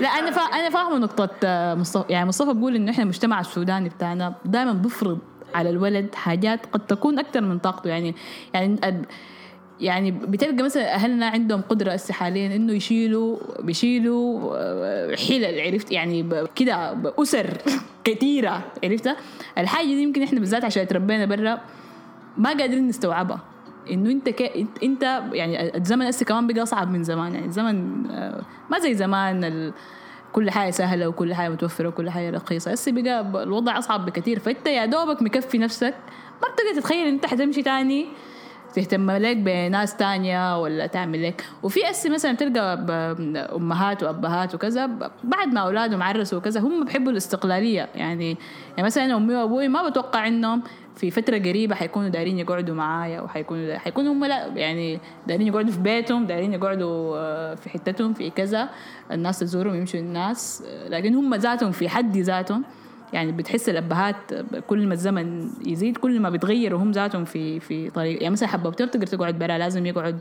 لا 0.00 0.08
أنا 0.08 0.30
فا... 0.30 0.40
أنا 0.40 0.70
فاهمة 0.70 0.98
نقطة 0.98 1.30
آه، 1.44 1.74
مصطفى. 1.74 2.12
يعني 2.12 2.28
مصطفى 2.28 2.54
بيقول 2.54 2.76
إنه 2.76 2.90
إحنا 2.90 3.02
المجتمع 3.02 3.40
السوداني 3.40 3.88
بتاعنا 3.88 4.34
دائما 4.44 4.72
بيفرض 4.72 5.18
على 5.54 5.70
الولد 5.70 6.14
حاجات 6.14 6.66
قد 6.66 6.86
تكون 6.86 7.18
أكثر 7.18 7.40
من 7.40 7.58
طاقته. 7.58 7.88
يعني 7.88 8.14
يعني 8.54 8.78
يعني 9.80 10.10
بتلقى 10.10 10.62
مثلا 10.64 10.94
أهلنا 10.94 11.26
عندهم 11.26 11.60
قدرة 11.60 11.92
هسه 11.92 12.14
حاليا 12.14 12.56
إنه 12.56 12.72
يشيلوا 12.72 13.38
بيشيلوا 13.62 14.50
آه، 14.56 15.16
حلل 15.16 15.60
عرفت؟ 15.60 15.92
يعني 15.92 16.30
كده 16.56 16.92
بأسر 16.92 17.46
كثيره 18.04 18.62
عرفتها 18.84 19.16
الحاجة 19.58 19.86
دي 19.86 20.02
يمكن 20.02 20.22
إحنا 20.22 20.40
بالذات 20.40 20.64
عشان 20.64 20.86
تربينا 20.86 21.24
برا 21.24 21.60
ما 22.38 22.48
قادرين 22.50 22.88
نستوعبها. 22.88 23.40
إنه 23.90 24.10
أنت 24.10 24.28
ك... 24.28 24.66
انت- 24.82 25.22
يعني 25.32 25.76
الزمن 25.76 26.06
هسه 26.06 26.24
كمان 26.26 26.46
بقى 26.46 26.62
اصعب 26.62 26.90
من 26.90 27.02
زمان. 27.02 27.34
يعني 27.34 27.46
الزمن 27.46 28.06
آه، 28.10 28.42
ما 28.70 28.78
زي 28.78 28.94
زمان 28.94 29.44
ال... 29.44 29.72
كل 30.32 30.50
حاجة 30.50 30.70
سهلة 30.70 31.08
وكل 31.08 31.34
حاجة 31.34 31.48
متوفرة 31.48 31.88
وكل 31.88 32.10
حاجة 32.10 32.30
رخيصة. 32.30 32.72
هسه 32.72 32.92
بقى 32.92 33.20
الوضع 33.42 33.78
أصعب 33.78 34.06
بكثير 34.06 34.38
فأنت 34.38 34.66
يا 34.66 34.86
دوبك 34.86 35.22
مكفي 35.22 35.58
نفسك 35.58 35.94
ما 36.42 36.48
بتقدر 36.54 36.80
تتخيل 36.80 37.06
أنت 37.06 37.26
حتمشي 37.26 37.62
تاني 37.62 38.06
تهتم 38.74 39.10
لك 39.10 39.36
بناس 39.36 39.96
تانية 39.96 40.62
ولا 40.62 40.86
تعمل 40.86 41.22
لك. 41.28 41.44
وفي 41.62 41.90
أسي 41.90 42.08
مثلا 42.10 42.32
تلقى 42.32 42.76
ب- 42.86 43.36
أمهات 43.56 44.02
وأبهات 44.02 44.54
وكذا 44.54 44.86
بعد 45.24 45.48
ما 45.54 45.60
أولادهم 45.60 46.02
عرسوا 46.02 46.38
وكذا 46.38 46.60
هم 46.60 46.84
بيحبوا 46.84 47.12
الاستقلالية. 47.12 47.88
يعني 47.94 48.36
يعني 48.76 48.86
مثلا 48.86 49.16
أمي 49.16 49.34
وأبوي 49.34 49.68
ما 49.68 49.88
بتوقع 49.88 50.26
إنهم 50.28 50.62
في 50.96 51.10
فترة 51.10 51.38
قريبة 51.38 51.74
حيكونوا 51.74 52.08
دايرين 52.08 52.38
يقعدوا 52.38 52.74
معايا 52.74 53.20
وحيكونوا 53.20 53.78
حيكونوا 53.78 54.12
هم 54.12 54.24
لا. 54.24 54.46
يعني 54.46 54.98
دايرين 55.26 55.46
يقعدوا 55.46 55.72
في 55.72 55.80
بيتهم 55.80 56.26
دايرين 56.26 56.52
يقعدوا 56.52 57.16
آه، 57.18 57.54
في 57.54 57.70
حتتهم 57.70 58.14
في 58.14 58.30
كذا. 58.30 58.68
الناس 59.12 59.38
تزورهم 59.38 59.74
يمشوا 59.74 60.00
الناس. 60.00 60.62
لكن 60.88 61.14
هم 61.14 61.34
ذاتهم 61.34 61.70
في 61.72 61.88
حد 61.88 62.16
ذاتهم 62.16 62.64
يعني 63.12 63.32
بتحس 63.32 63.68
الأبهات 63.68 64.16
كل 64.66 64.86
ما 64.86 64.94
الزمن 64.94 65.50
يزيد 65.66 65.96
كل 65.96 66.20
ما 66.20 66.30
بيتغيروا 66.30 66.80
هم 66.82 66.90
ذاتهم 66.90 67.24
في 67.24 67.60
في 67.60 67.90
طريق. 67.90 68.22
يعني 68.22 68.32
مثلا 68.32 68.48
حبوبتها 68.48 68.86
بتقدر 68.86 69.06
تقعد 69.06 69.38
برا 69.38 69.58
لازم 69.58 69.86
يقعد 69.86 70.18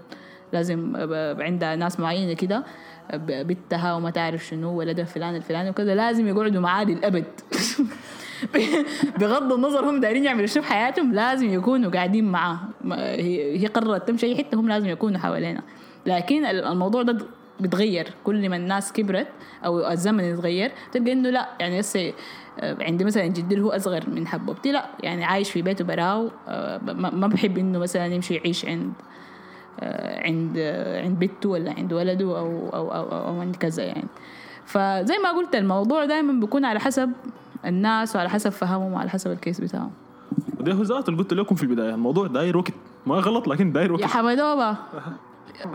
لازم 0.53 0.93
عندها 1.39 1.75
ناس 1.75 1.99
معينة 1.99 2.33
كده 2.33 2.63
بنتها 3.27 3.93
وما 3.93 4.09
تعرف 4.09 4.45
شنو 4.45 4.77
ولدها 4.77 5.05
فلان 5.05 5.35
الفلاني 5.35 5.69
وكذا 5.69 5.95
لازم 5.95 6.27
يقعدوا 6.27 6.61
معاه 6.61 6.83
للابد 6.83 7.25
بغض 9.19 9.53
النظر 9.53 9.89
هم 9.89 9.99
دايرين 9.99 10.25
يعملوا 10.25 10.47
شو 10.47 10.61
في 10.61 10.67
حياتهم 10.67 11.13
لازم 11.13 11.53
يكونوا 11.53 11.91
قاعدين 11.91 12.31
معاه. 12.31 12.59
هي 12.95 13.67
قررت 13.67 14.07
تمشي 14.07 14.25
اي 14.25 14.37
حتة 14.37 14.59
هم 14.59 14.69
لازم 14.69 14.89
يكونوا 14.89 15.19
حوالينا. 15.19 15.61
لكن 16.05 16.45
الموضوع 16.45 17.01
ده 17.01 17.17
بتغير. 17.59 18.07
كل 18.23 18.49
ما 18.49 18.55
الناس 18.55 18.93
كبرت 18.93 19.27
أو 19.65 19.91
الزمن 19.91 20.23
يتغير 20.23 20.71
تلقى 20.91 21.11
إنه 21.11 21.29
لا 21.29 21.49
يعني 21.59 21.79
هسه 21.79 22.13
عندي 22.61 23.05
مثلا 23.05 23.27
جدي 23.27 23.61
هو 23.61 23.69
أصغر 23.69 24.09
من 24.09 24.27
حبوبتي 24.27 24.71
لا 24.71 24.85
يعني 25.03 25.25
عايش 25.25 25.51
في 25.51 25.61
بيته 25.61 25.85
براو. 25.85 26.29
آه، 26.47 26.77
ما 26.93 27.27
بحب 27.27 27.57
إنه 27.57 27.79
مثلا 27.79 28.05
يمشي 28.05 28.35
يعيش 28.35 28.65
عند 28.65 28.93
آه، 29.79 30.27
عند 30.27 30.55
آه، 30.57 31.03
عند 31.03 31.19
بنته 31.19 31.49
ولا 31.49 31.73
عند 31.77 31.93
ولده 31.93 32.39
أو 32.39 32.69
أو 32.73 32.91
أو, 32.91 33.11
أو, 33.11 33.27
أو 33.27 33.41
عند 33.41 33.55
كذا 33.55 33.83
يعني. 33.83 34.07
فزي 34.65 35.17
ما 35.23 35.31
قلت 35.31 35.55
الموضوع 35.55 36.05
دائما 36.05 36.33
بيكون 36.33 36.65
على 36.65 36.79
حسب 36.79 37.11
الناس 37.65 38.15
وعلى 38.15 38.29
حسب 38.29 38.49
فهمهم 38.49 38.93
وعلى 38.93 39.09
حسب 39.09 39.31
الكيس 39.31 39.61
بتاعهم. 39.61 39.91
وده 40.59 40.73
هو 40.73 40.81
ذاته 40.81 41.09
اللي 41.09 41.21
قلت 41.21 41.33
لكم 41.33 41.55
في 41.55 41.63
البداية. 41.63 41.93
الموضوع 41.93 42.27
داير 42.27 42.57
وقت. 42.57 42.73
ما 43.05 43.15
غلط 43.15 43.47
لكن 43.47 43.71
داير 43.71 43.87
يا 43.87 43.93
وقت 43.93 44.03
حمدوبة. 44.03 44.77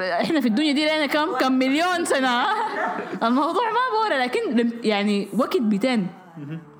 إحنا 0.00 0.40
في 0.40 0.48
الدنيا 0.48 0.72
دي 0.72 0.84
لنا 0.84 1.06
كم؟ 1.06 1.38
كم 1.40 1.52
مليون 1.52 2.04
سنة. 2.04 2.42
الموضوع 3.28 3.70
ما 3.70 4.08
بورا 4.08 4.24
لكن 4.24 4.70
يعني 4.84 5.28
وقت 5.38 5.56
200 5.56 6.06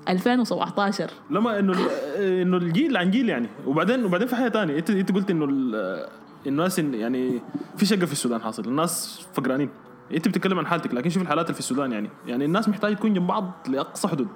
2017 0.09 1.09
لما 1.29 1.59
إنه 1.59 1.73
إنه 2.17 2.57
الجيل 2.57 2.97
عن 2.97 3.11
جيل 3.11 3.29
يعني. 3.29 3.47
وبعدين 3.65 4.05
وبعدين 4.05 4.27
في 4.27 4.35
حاجة 4.35 4.49
ثانية 4.49 4.77
انت 4.77 4.89
إنت 4.89 5.11
قلت 5.11 5.31
إنه 5.31 5.45
ال- 5.49 6.07
الناس 6.47 6.79
يعني 6.79 7.41
في 7.77 7.85
شقة 7.85 8.05
في 8.05 8.11
السودان 8.11 8.41
حاصل. 8.41 8.65
الناس 8.65 9.25
فقرانين. 9.33 9.69
إنت 10.13 10.27
بتتكلم 10.27 10.59
عن 10.59 10.67
حالتك 10.67 10.93
لكن 10.93 11.09
شوف 11.09 11.21
الحالات 11.23 11.45
اللي 11.45 11.53
في 11.53 11.59
السودان 11.59 11.91
يعني. 11.91 12.09
يعني 12.27 12.45
الناس 12.45 12.69
محتاجة 12.69 12.93
تكون 12.93 13.13
جنب 13.13 13.27
بعض 13.27 13.51
لأقصى 13.69 14.07
حدود. 14.07 14.27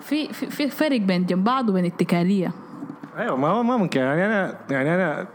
في 0.00 0.32
في 0.32 0.68
فرق 0.70 1.00
بين 1.00 1.26
جنب 1.26 1.44
بعض 1.44 1.68
وبين 1.68 1.84
اتكالية. 1.84 2.52
أيوه 3.18 3.36
ما 3.36 3.48
هو 3.48 3.62
ما 3.62 3.76
ممكن. 3.76 4.00
يعني 4.00 4.26
أنا 4.26 4.54
يعني 4.70 4.94
أنا 4.94 5.26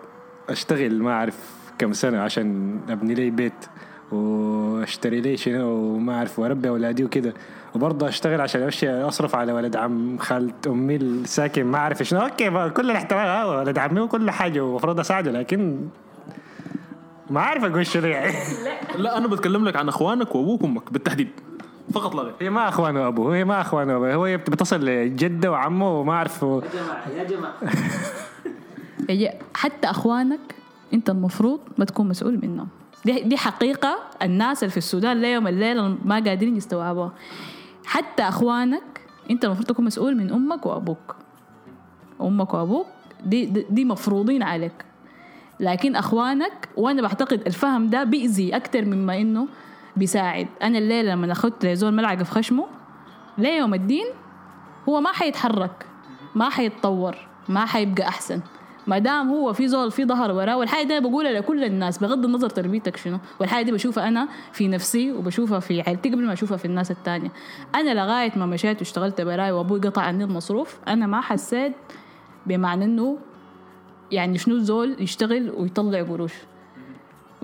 أشتغل 0.50 1.04
ما 1.04 1.12
أعرف 1.12 1.39
كم 1.78 1.93
سنة 1.93 2.19
عشان 2.19 2.80
أبني 2.89 3.13
لي 3.13 3.30
بيت 3.30 3.65
وأشتري 4.12 5.21
لي 5.21 5.38
شنو 5.38 5.67
وما 5.67 6.13
أعرف 6.17 6.39
وأربي 6.39 6.69
أولادي 6.69 7.04
وكده. 7.04 7.34
وبرضه 7.75 8.07
أشتغل 8.07 8.41
عشان 8.41 8.61
أمشي 8.61 8.89
أصرف 8.91 9.35
على 9.35 9.53
ولد 9.53 9.75
عم 9.75 10.17
خالة 10.17 10.53
أمي 10.67 10.95
الساكن 10.95 11.63
ما 11.65 11.77
أعرف 11.77 12.03
شنو. 12.03 12.19
أوكي 12.21 12.69
كل 12.69 12.91
الاحترام 12.91 13.25
آه 13.27 13.57
ولد 13.59 13.77
عمي 13.77 13.99
وكل 14.01 14.31
حاجة 14.31 14.59
ومفروض 14.61 14.99
أساعده 14.99 15.31
لكن 15.31 15.88
ما 17.29 17.41
عارف 17.41 17.63
أقول 17.63 17.85
شنو 17.88 18.07
يعني. 18.07 18.33
لا. 18.97 19.17
أنا 19.17 19.27
بتكلم 19.27 19.65
لك 19.65 19.75
عن 19.75 19.88
أخوانك 19.88 20.35
وأبوك 20.35 20.63
وأمك 20.63 20.93
بالتحديد. 20.93 21.29
فقط 21.93 22.15
لا 22.15 22.21
غير. 22.21 22.33
هي 22.41 22.49
ما 22.49 22.69
أخوان 22.69 22.97
وابوه 22.97 23.35
هي 23.35 23.45
ما 23.45 23.61
أخوان 23.61 23.89
وابوه 23.89 24.13
هو 24.13 24.38
بتصل 24.38 24.85
لجدة 24.85 25.51
وعمه 25.51 25.99
وما 25.99 26.13
أعرف. 26.13 26.43
و- 26.43 26.59
جماعة 26.59 27.09
يا 27.17 27.23
جماعة. 27.23 27.53
حتى 29.55 29.89
أخوانك 29.89 30.39
أنت 30.93 31.09
المفروض 31.09 31.59
ما 31.77 31.85
تكون 31.85 32.07
مسؤول 32.07 32.39
منهم. 32.43 32.67
دي 33.05 33.21
دي 33.23 33.38
حقيقة. 33.38 33.97
الناس 34.21 34.63
اللي 34.63 34.71
في 34.71 34.77
السودان 34.77 35.21
ليوم 35.21 35.47
الليلة 35.47 35.97
ما 36.05 36.15
قادرين 36.15 36.57
يستوعبوها. 36.57 37.11
حتى 37.86 38.24
أخوانك 38.24 39.02
أنت 39.32 39.45
المفروض 39.45 39.67
تكون 39.67 39.86
مسؤول 39.86 40.17
من 40.17 40.32
أمك 40.34 40.65
وأبوك. 40.65 41.15
أمك 42.21 42.54
وأبوك 42.54 42.88
دي 43.26 43.45
دي, 43.45 43.86
مفروضين 43.86 44.43
عليك. 44.43 44.86
لكن 45.60 45.95
أخوانك 45.95 46.69
وأنا 46.78 47.02
بعتقد 47.02 47.41
الفهم 47.48 47.89
ده 47.89 48.04
بيأذي 48.04 48.56
أكتر 48.56 48.86
مما 48.86 49.21
إنه 49.21 49.48
بيساعد. 49.95 50.48
أنا 50.63 50.78
الليلة 50.78 51.12
لما 51.12 51.32
أخذت 51.32 51.65
زول 51.65 51.93
ملعقة 51.93 52.24
في 52.24 52.32
خشمه 52.32 52.65
ليوم 53.38 53.74
الدين 53.74 54.06
هو 54.89 55.02
ما 55.02 55.12
حيتحرك 55.12 55.86
ما 56.36 56.50
حيتطور 56.50 57.15
ما 57.50 57.65
حيبقى 57.65 58.08
أحسن. 58.08 58.41
ما 58.88 59.00
دام 59.00 59.30
هو 59.30 59.54
في 59.54 59.67
زول 59.67 59.91
في 59.91 60.06
ظهر 60.06 60.32
وراه 60.32 60.58
والحاجة 60.58 60.88
دي 60.88 61.00
بقولها 61.00 61.32
لكل 61.32 61.63
الناس 61.63 61.98
بغض 61.98 62.26
النظر 62.26 62.50
تربيتك 62.50 62.98
شنو. 62.98 63.19
والحاجة 63.39 63.65
دي 63.65 63.71
بشوفها 63.71 64.08
أنا 64.08 64.28
في 64.52 64.67
نفسي 64.67 65.12
وبشوفها 65.12 65.60
في 65.60 65.82
عيلتي 65.82 66.10
قبل 66.10 66.26
ما 66.26 66.34
أشوفها 66.34 66.58
في 66.58 66.65
الناس 66.65 66.91
التانية. 66.91 67.32
أنا 67.76 67.93
لغاية 67.93 68.32
ما 68.36 68.45
مشيت 68.45 68.80
واشتغلت 68.80 69.21
براي 69.21 69.52
وأبوي 69.52 69.80
قطع 69.80 70.02
عني 70.02 70.24
المصروف 70.24 70.78
أنا 70.88 71.08
ما 71.08 71.21
حسيت 71.21 71.74
بمعنى 72.45 72.86
إنه 72.86 73.17
يعني 74.12 74.38
شنو 74.38 74.58
زول 74.58 74.95
يشتغل 75.00 75.50
ويطلع 75.58 76.04
قروش. 76.04 76.34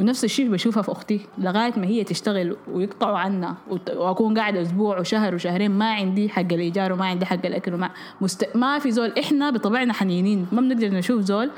ونفس 0.02 0.24
الشيء 0.24 0.50
بشوفها 0.50 0.84
في 0.84 0.92
أختي 0.92 1.22
لغاية 1.38 1.74
ما 1.78 1.86
هي 1.86 2.04
تشتغل 2.04 2.58
ويقطعوا 2.72 3.18
عنا 3.18 3.56
وأكون 3.96 4.38
قاعدة 4.40 4.62
أسبوع 4.62 5.00
وشهر 5.00 5.36
وشهرين 5.36 5.72
ما 5.72 5.94
عندي 5.94 6.30
حق 6.30 6.54
الإيجار 6.54 6.94
وما 6.94 7.06
عندي 7.06 7.26
حق 7.26 7.46
الأكل 7.46 7.74
وما 7.74 7.90
مست... 8.22 8.56
ما 8.56 8.80
في 8.80 8.92
زول 8.92 9.14
إحنا 9.20 9.50
بطبعنا 9.50 9.94
حنينين 9.94 10.48
ما 10.52 10.62
بنقدر 10.62 10.88
نشوف 10.88 11.22
زول 11.22 11.52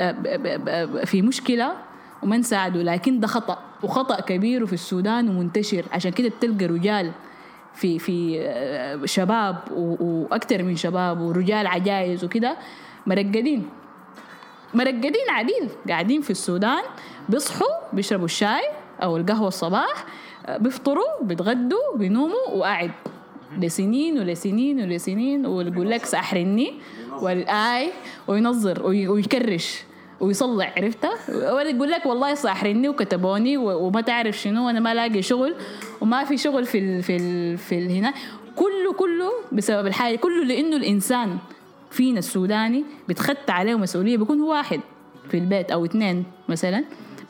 آه، 0.00 1.04
في 1.04 1.22
مشكلة 1.22 1.72
وما 2.22 2.36
نساعده 2.36 2.82
لكن 2.82 3.20
ده 3.20 3.26
خطأ 3.26 3.58
وخطأ 3.82 4.20
كبير 4.20 4.62
وفي 4.62 4.72
السودان 4.72 5.28
ومنتشر. 5.28 5.84
عشان 5.92 6.10
كده 6.10 6.28
بتلقى 6.28 6.66
رجال 6.66 7.12
في 7.74 7.98
في 7.98 8.40
آه، 8.40 9.04
شباب 9.04 9.56
وأكثر 9.72 10.62
من 10.62 10.76
شباب 10.76 11.20
ورجال 11.20 11.66
عجايز 11.66 12.24
وكده 12.24 12.56
مرقدين. 13.06 13.68
مرقدين 14.74 15.30
عديل 15.30 15.68
قاعدين 15.88 16.20
في 16.20 16.30
السودان 16.30 16.82
بيصحوا 17.28 17.68
بيشربوا 17.92 18.24
الشاي 18.24 18.62
أو 19.02 19.16
القهوة 19.16 19.48
الصباح 19.48 20.04
آه، 20.46 20.56
بيفطروا 20.56 21.22
بيتغدوا 21.22 21.96
بينوموا 21.96 22.48
وقاعد 22.54 22.90
لسنين 23.58 24.18
ولسنين 24.18 24.80
ولسنين 24.80 25.46
ويقول 25.46 25.90
لك 25.90 26.04
ساحرني 26.04 26.74
والآي 27.22 27.90
وينظر 28.28 28.86
وي- 28.86 29.08
ويكرش 29.08 29.82
ويصلع 30.20 30.72
عرفتها 30.76 31.12
ولا 31.52 31.62
يقول 31.70 31.90
لك 31.90 32.06
والله 32.06 32.34
ساحرني 32.34 32.88
وكتبوني 32.88 33.56
وما 33.56 34.00
تعرف 34.00 34.36
شنو 34.38 34.68
أنا 34.70 34.80
ما 34.80 34.94
لاقي 34.94 35.22
شغل 35.22 35.54
وما 36.00 36.24
في 36.24 36.36
شغل 36.36 36.64
في 36.66 36.78
ال 36.78 37.02
في 37.02 37.16
ال 37.16 37.58
في 37.58 37.78
ال 37.78 37.90
هنا. 37.90 38.14
كله 38.56 38.92
كله 38.98 39.30
بسبب 39.52 39.86
الحاجة 39.86 40.16
كله 40.16 40.44
لأنه 40.44 40.76
الإنسان 40.76 41.38
فينا 41.90 42.18
السوداني 42.18 42.84
بتخت 43.08 43.50
عليه 43.50 43.74
مسؤولية 43.74 44.16
بيكون 44.16 44.40
واحد 44.40 44.80
في 45.30 45.36
البيت 45.38 45.70
أو 45.70 45.84
اثنين 45.84 46.24
مثلا. 46.48 46.84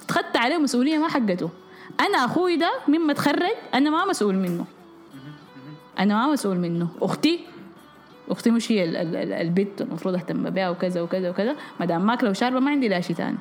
بتخت 0.08 0.36
عليه 0.36 0.58
مسؤولية 0.58 0.98
ما 0.98 1.08
حقته. 1.08 1.50
أنا 2.00 2.24
أخوي 2.24 2.56
ده 2.56 2.70
مما 2.88 3.12
تخرج 3.12 3.42
أنا 3.74 3.90
ما 3.90 4.04
مسؤول 4.04 4.34
منه. 4.34 4.64
أنا 5.98 6.14
ما 6.14 6.32
مسؤول 6.32 6.56
منه. 6.58 6.88
أختي 7.02 7.40
أختي 8.30 8.50
مش 8.50 8.72
هي 8.72 8.84
ال- 8.84 8.96
ال- 8.96 9.16
ال- 9.16 9.32
البت 9.32 9.80
المفروض 9.80 10.14
أهتم 10.14 10.50
بها 10.50 10.70
وكذا 10.70 11.00
وكذا 11.00 11.30
وكذا. 11.30 11.56
ما 11.80 11.86
دام 11.86 12.06
ماكله 12.06 12.30
وشاربه 12.30 12.60
ما 12.60 12.70
عندي 12.70 12.88
لا 12.88 13.00
شيء 13.00 13.16
ثاني 13.16 13.36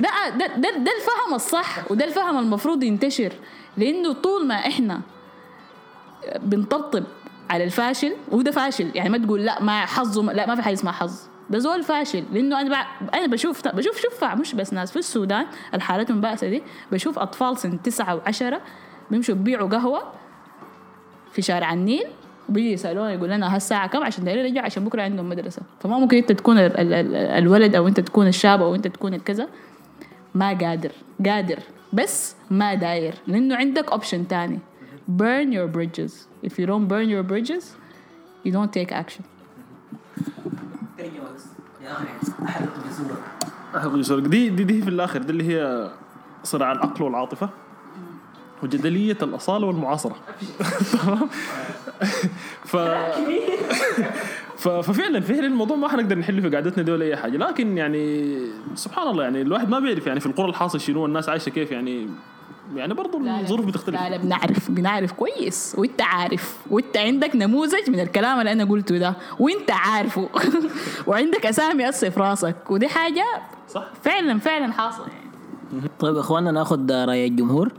ده 0.00 0.28
ده 0.38 0.46
ده 0.46 0.70
ده 0.70 0.92
الفهم 0.96 1.34
الصح 1.34 1.90
وده 1.90 2.04
الفهم 2.04 2.38
المفروض 2.38 2.82
ينتشر. 2.82 3.32
لأنه 3.76 4.12
طول 4.12 4.46
ما 4.46 4.54
إحنا 4.54 5.00
بنطبطب 6.42 7.04
على 7.50 7.64
الفاشل 7.64 8.12
وده 8.32 8.50
فاشل. 8.50 8.90
يعني 8.94 9.08
ما 9.08 9.18
تقول 9.18 9.40
لا 9.44 9.62
ما 9.62 9.86
حظه 9.86 10.22
لا 10.32 10.46
ما 10.46 10.54
في 10.54 10.62
حاجة 10.62 10.74
اسمها 10.74 10.92
حظ. 10.92 11.20
ده 11.50 11.58
زول 11.58 11.82
فاشل 11.82 12.24
لأنه 12.32 12.60
أنا 12.60 12.70
بع... 12.70 12.86
أنا 13.14 13.26
بشوف 13.26 13.68
بشوف 13.68 13.96
شفع 13.98 14.34
مش 14.34 14.54
بس 14.54 14.72
ناس 14.72 14.90
في 14.90 14.98
السودان 14.98 15.46
الحالات 15.74 16.10
المبأسة 16.10 16.48
دي 16.48 16.62
بشوف 16.92 17.18
أطفال 17.18 17.58
سن 17.58 17.82
تسعة 17.82 18.14
وعشرة 18.16 18.60
بيمشوا 19.10 19.34
بيبيعوا 19.34 19.68
قهوة 19.68 20.02
في 21.32 21.42
شارع 21.42 21.72
النيل 21.72 22.06
وبيجي 22.48 22.72
يسالونا 22.72 23.12
يقول 23.12 23.30
لنا 23.30 23.54
هالساعة 23.54 23.88
كم؟ 23.88 24.02
عشان 24.02 24.24
دايرين 24.24 24.46
يرجع 24.46 24.64
عشان 24.64 24.84
بكرة 24.84 25.02
عندهم 25.02 25.28
مدرسة. 25.28 25.62
فما 25.80 25.98
ممكن 25.98 26.16
أنت 26.16 26.32
تكون 26.32 26.58
ال 26.58 26.76
ال 26.92 27.14
الولد 27.16 27.74
أو 27.74 27.88
أنت 27.88 28.00
تكون 28.00 28.26
الشاب 28.26 28.62
أو 28.62 28.74
أنت 28.74 28.88
تكون 28.88 29.14
الكذا. 29.14 29.48
ما 30.34 30.58
قادر 30.58 30.92
قادر 31.26 31.58
بس 31.92 32.36
ما 32.50 32.74
داير 32.74 33.14
لأنه 33.26 33.56
عندك 33.56 33.90
اوبشن 33.90 34.28
تاني. 34.28 34.58
Burn 35.18 35.52
your 35.52 35.68
bridges. 35.76 36.12
If 36.46 36.52
you 36.58 36.66
don't 36.66 36.86
burn 36.88 37.08
your 37.08 37.24
bridges 37.32 37.64
you 38.46 38.52
don't 38.52 38.72
take 38.72 38.92
action. 38.92 39.24
أحب 43.76 43.96
يسرق. 43.96 44.18
دي 44.18 44.48
دي 44.48 44.64
دي 44.64 44.82
في 44.82 44.88
الآخر 44.88 45.22
دي 45.22 45.32
اللي 45.32 45.44
هي 45.44 45.90
صراع 46.44 46.72
العقل 46.72 47.04
والعاطفة 47.04 47.48
وجدلية 48.62 49.18
الأصالة 49.22 49.66
والمعاصرة. 49.66 50.16
تمام؟ 51.02 51.28
ف... 52.64 52.76
ف... 54.56 54.68
ففعلا 54.68 55.20
فعلا 55.20 55.46
الموضوع 55.46 55.76
ما 55.76 55.88
حنقدر 55.88 56.18
نحله 56.18 56.40
في 56.40 56.56
قعدتنا 56.56 56.82
دي 56.82 56.92
ولا 56.92 57.04
أي 57.04 57.16
حاجة. 57.16 57.36
لكن 57.36 57.78
يعني 57.78 58.36
سبحان 58.74 59.08
الله 59.08 59.24
يعني 59.24 59.42
الواحد 59.42 59.68
ما 59.68 59.78
بيعرف 59.78 60.06
يعني 60.06 60.20
في 60.20 60.26
القرى 60.26 60.48
الحاصل 60.48 60.80
شنو 60.80 61.06
الناس 61.06 61.28
عايشة 61.28 61.50
كيف 61.50 61.70
يعني 61.70 62.08
يعني 62.74 62.94
برضه 62.94 63.40
الظروف 63.40 63.66
بتختلف. 63.66 64.00
لا 64.00 64.10
لا 64.10 64.16
بنعرف 64.16 64.70
بنعرف 64.70 65.12
كويس. 65.12 65.74
وانت 65.78 66.02
عارف. 66.02 66.58
وانت 66.70 66.96
عندك 66.96 67.36
نموذج 67.36 67.90
من 67.90 68.00
الكلام 68.00 68.40
اللي 68.40 68.52
أنا 68.52 68.64
قلته 68.64 68.98
ده. 68.98 69.16
وانت 69.38 69.70
عارفه. 69.70 70.28
وعندك 71.06 71.46
أسامي 71.46 71.88
أصلا 71.88 72.10
في 72.10 72.20
راسك. 72.20 72.70
ودي 72.70 72.88
حاجة 72.88 73.24
صح. 73.68 73.84
فعلا 74.02 74.38
فعلا 74.38 74.72
حاصلة 74.72 75.06
يعني. 75.06 75.88
طيب 75.98 76.14
يا 76.14 76.20
إخواننا 76.20 76.50
ناخذ 76.50 76.92
رأي 76.92 77.26
الجمهور. 77.26 77.72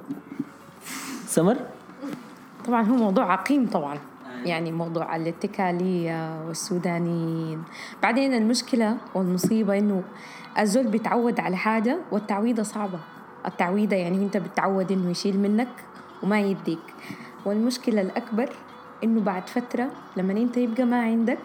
سمر؟ 1.26 1.58
طبعا 2.68 2.82
هو 2.82 2.96
موضوع 2.96 3.34
عقيم 3.34 3.68
طبعا. 3.70 4.00
يعني 4.46 4.72
موضوع 4.72 5.16
الاتكالية 5.16 6.48
والسودانيين. 6.48 7.64
بعدين 8.04 8.34
المشكلة 8.34 8.98
والمصيبة 9.16 9.78
إنه 9.78 10.04
الزول 10.60 10.88
بيتعود 10.88 11.40
على 11.40 11.58
حاجة 11.58 11.98
والتعويضة 12.12 12.64
صعبة. 12.64 13.00
التعويضة 13.48 13.96
يعني 13.96 14.18
أنت 14.18 14.38
بتعود 14.38 14.92
إنه 14.92 15.10
يشيل 15.10 15.40
منك 15.40 15.68
وما 16.24 16.40
يديك. 16.42 16.80
والمشكلة 17.46 18.02
الأكبر 18.02 18.50
إنه 19.04 19.22
بعد 19.22 19.50
فترة 19.50 19.90
لما 20.18 20.34
أنت 20.34 20.58
يبقى 20.58 20.84
ما 20.84 21.02
عندك 21.02 21.40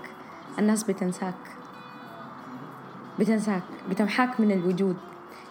الناس 0.58 0.84
بتنساك. 0.84 1.34
بتنساك 3.18 3.62
بتمحاك 3.90 4.40
من 4.40 4.52
الوجود. 4.52 4.96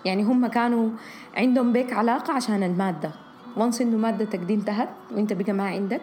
يعني 0.05 0.23
هم 0.23 0.47
كانوا 0.47 0.89
عندهم 1.37 1.73
بيك 1.73 1.93
علاقة 1.93 2.33
عشان 2.33 2.63
المادة. 2.63 3.11
وانس 3.57 3.81
إنه 3.81 3.97
مادتك 3.97 4.39
دي 4.39 4.53
انتهت 4.53 4.89
وأنت 5.11 5.33
بقى 5.33 5.53
ما 5.53 5.67
عندك 5.67 6.01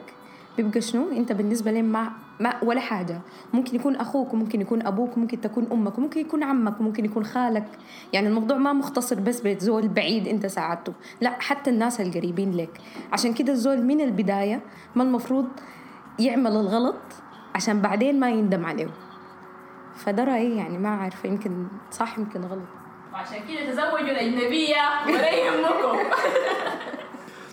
بيبقى 0.57 0.81
شنو؟ 0.81 1.11
انت 1.11 1.33
بالنسبة 1.33 1.71
لهم 1.71 1.85
ما, 1.85 2.13
ما 2.41 2.65
ولا 2.65 2.81
حاجة. 2.81 3.21
ممكن 3.53 3.77
يكون 3.77 3.97
أخوك 3.97 4.35
وممكن 4.35 4.61
يكون 4.61 4.87
أبوك 4.87 5.17
وممكن 5.17 5.41
تكون 5.41 5.67
أمك 5.73 5.99
وممكن 5.99 6.21
يكون 6.21 6.43
عمك 6.43 6.81
وممكن 6.81 7.05
يكون 7.05 7.25
خالك. 7.25 7.67
يعني 8.13 8.29
الموضوع 8.29 8.57
ما 8.57 8.73
مختصر 8.73 9.21
بس 9.21 9.41
بزول 9.41 9.89
بعيد 9.89 10.29
انت 10.29 10.47
ساعدته. 10.47 10.93
لا 11.21 11.31
حتى 11.41 11.71
الناس 11.71 12.01
القريبين 12.01 12.57
لك. 12.57 12.81
عشان 13.13 13.35
كده 13.35 13.53
الزول 13.53 13.83
من 13.83 14.01
البداية 14.01 14.61
ما 14.95 15.03
المفروض 15.03 15.49
يعمل 16.19 16.51
الغلط 16.51 17.03
عشان 17.55 17.81
بعدين 17.81 18.21
ما 18.21 18.31
يندم 18.31 18.67
عليه. 18.67 18.89
فده 19.97 20.25
رأيي 20.25 20.57
يعني 20.57 20.79
ما 20.79 20.89
عارفة 20.89 21.29
يمكن 21.29 21.67
صح 21.91 22.19
يمكن 22.19 22.41
غلط. 22.41 22.69
وعشان 23.13 23.39
كده 23.49 23.71
تزوجوا 23.71 23.99
الأجنبية 23.99 24.77
ولا 25.07 25.31
يهمكم 25.31 25.99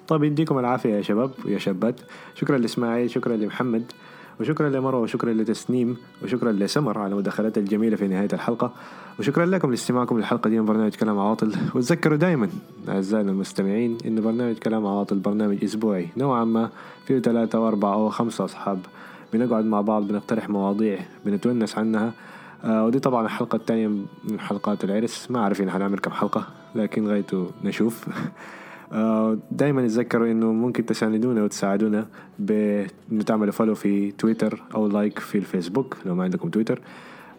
طيب 0.10 0.24
يديكم 0.24 0.60
العافية 0.60 0.94
يا 0.94 1.02
شباب 1.02 1.32
ويا 1.46 1.58
شابات. 1.58 2.02
شكرا 2.36 2.58
لإسماعيل 2.58 3.12
شكرا 3.12 3.36
لمحمد 3.36 3.92
وشكرا 4.40 4.70
لمروة 4.70 5.02
وشكرا 5.02 5.34
لتسنيم 5.34 5.98
وشكرا 6.24 6.52
لسمر 6.52 7.00
على 7.00 7.16
مداخلتها 7.16 7.62
الجميلة 7.62 7.96
في 7.96 8.08
نهاية 8.08 8.28
الحلقة. 8.34 8.72
وشكرا 9.20 9.46
لكم 9.46 9.72
لاستماعكم 9.72 10.18
للحلقة 10.18 10.50
دي 10.50 10.60
من 10.60 10.66
برنامج 10.66 10.96
كلام 10.96 11.20
عواطل 11.20 11.56
وتذكروا 11.76 12.18
دائما 12.18 12.50
أعزائنا 12.90 13.32
المستمعين 13.32 13.98
إن 14.06 14.22
برنامج 14.22 14.56
كلام 14.58 14.86
عواطل 14.88 15.20
برنامج 15.20 15.64
أسبوعي 15.64 16.08
نوعا 16.18 16.46
ما 16.46 16.70
فيه 17.06 17.20
ثلاثة 17.20 17.60
وأربعة 17.60 17.94
أو 17.94 18.10
خمسة 18.10 18.46
أصحاب. 18.46 18.80
بنقعد 19.34 19.66
مع 19.66 19.82
بعض 19.82 20.08
بنقترح 20.08 20.50
مواضيع 20.50 21.00
بنتونس 21.26 21.78
عنها. 21.78 22.14
آه 22.64 22.86
ودي 22.86 23.00
طبعا 23.00 23.26
الحلقة 23.26 23.56
الثانية 23.56 23.88
من 24.24 24.40
حلقات 24.40 24.84
العرس. 24.84 25.32
ما 25.32 25.40
عارفين 25.40 25.72
حنعمل 25.72 26.00
كم 26.00 26.12
حلقة 26.12 26.48
لكن 26.76 27.08
غايته 27.08 27.52
نشوف. 27.64 28.06
آه 28.92 29.38
دايما 29.52 29.88
تذكروا 29.88 30.32
إنه 30.32 30.52
ممكن 30.52 30.86
تساندونا 30.86 31.44
وتساعدونا 31.44 32.08
بانه 32.40 33.24
تعملوا 33.26 33.52
follow 33.52 33.76
في 33.76 34.12
تويتر 34.12 34.64
أو 34.76 34.88
like 34.88 35.20
في 35.20 35.38
الفيسبوك 35.38 35.98
لو 36.06 36.16
ما 36.16 36.24
عندكم 36.24 36.50
تويتر 36.50 36.82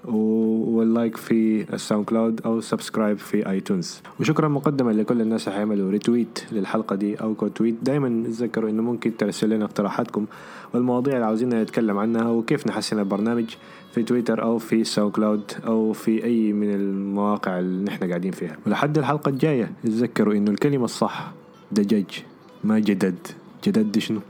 وال 0.04 0.42
like 0.42 1.16
في 1.16 1.66
ال 1.74 2.04
SoundCloud 2.04 2.40
أو 2.46 2.60
subscribe 2.60 3.18
في 3.18 3.50
iTunes 3.50 4.02
وشكرا 4.20 4.48
مقدما 4.48 4.90
لكل 4.90 5.20
الناس 5.20 5.48
اللي 5.48 5.56
حيعملوا 5.56 5.90
retweet 5.90 6.38
للحلقة 6.52 6.96
دي 6.96 7.14
أو 7.14 7.34
quote 7.34 7.54
tweet 7.54 7.74
دايما 7.82 8.24
تذكروا 8.26 8.70
إنه 8.70 8.82
ممكن 8.82 9.16
ترسل 9.16 9.50
لنا 9.50 9.64
اقتراحاتكم 9.64 10.26
والمواضيع 10.74 11.14
اللي 11.14 11.26
عاوزين 11.26 11.48
نتكلم 11.48 11.98
عنها 11.98 12.28
وكيف 12.28 12.66
نحسن 12.66 12.98
البرنامج 12.98 13.54
في 13.92 14.02
تويتر 14.02 14.42
أو 14.42 14.58
في 14.58 14.84
SoundCloud 14.84 15.52
أو 15.66 15.92
في 15.92 16.24
أي 16.24 16.52
من 16.52 16.74
المواقع 16.74 17.58
اللي 17.58 17.84
نحن 17.84 18.08
قاعدين 18.08 18.32
فيها. 18.32 18.56
ولحد 18.66 18.98
الحلقة 18.98 19.28
الجاية 19.28 19.72
تذكروا 19.82 20.34
إنه 20.34 20.50
الكلمة 20.50 20.84
الصح 20.84 21.32
دجاج. 21.72 22.24
ما 22.64 22.78
جدد. 22.78 23.26
جدد 23.64 23.98
شنو؟ 23.98 24.20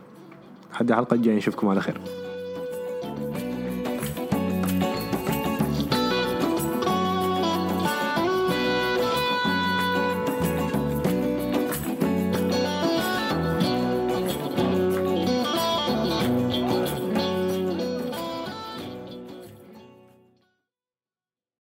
لحد 0.72 0.90
الحلقة 0.90 1.14
الجاية 1.14 1.36
نشوفكم 1.36 1.68
على 1.68 1.80
خير. 1.80 2.19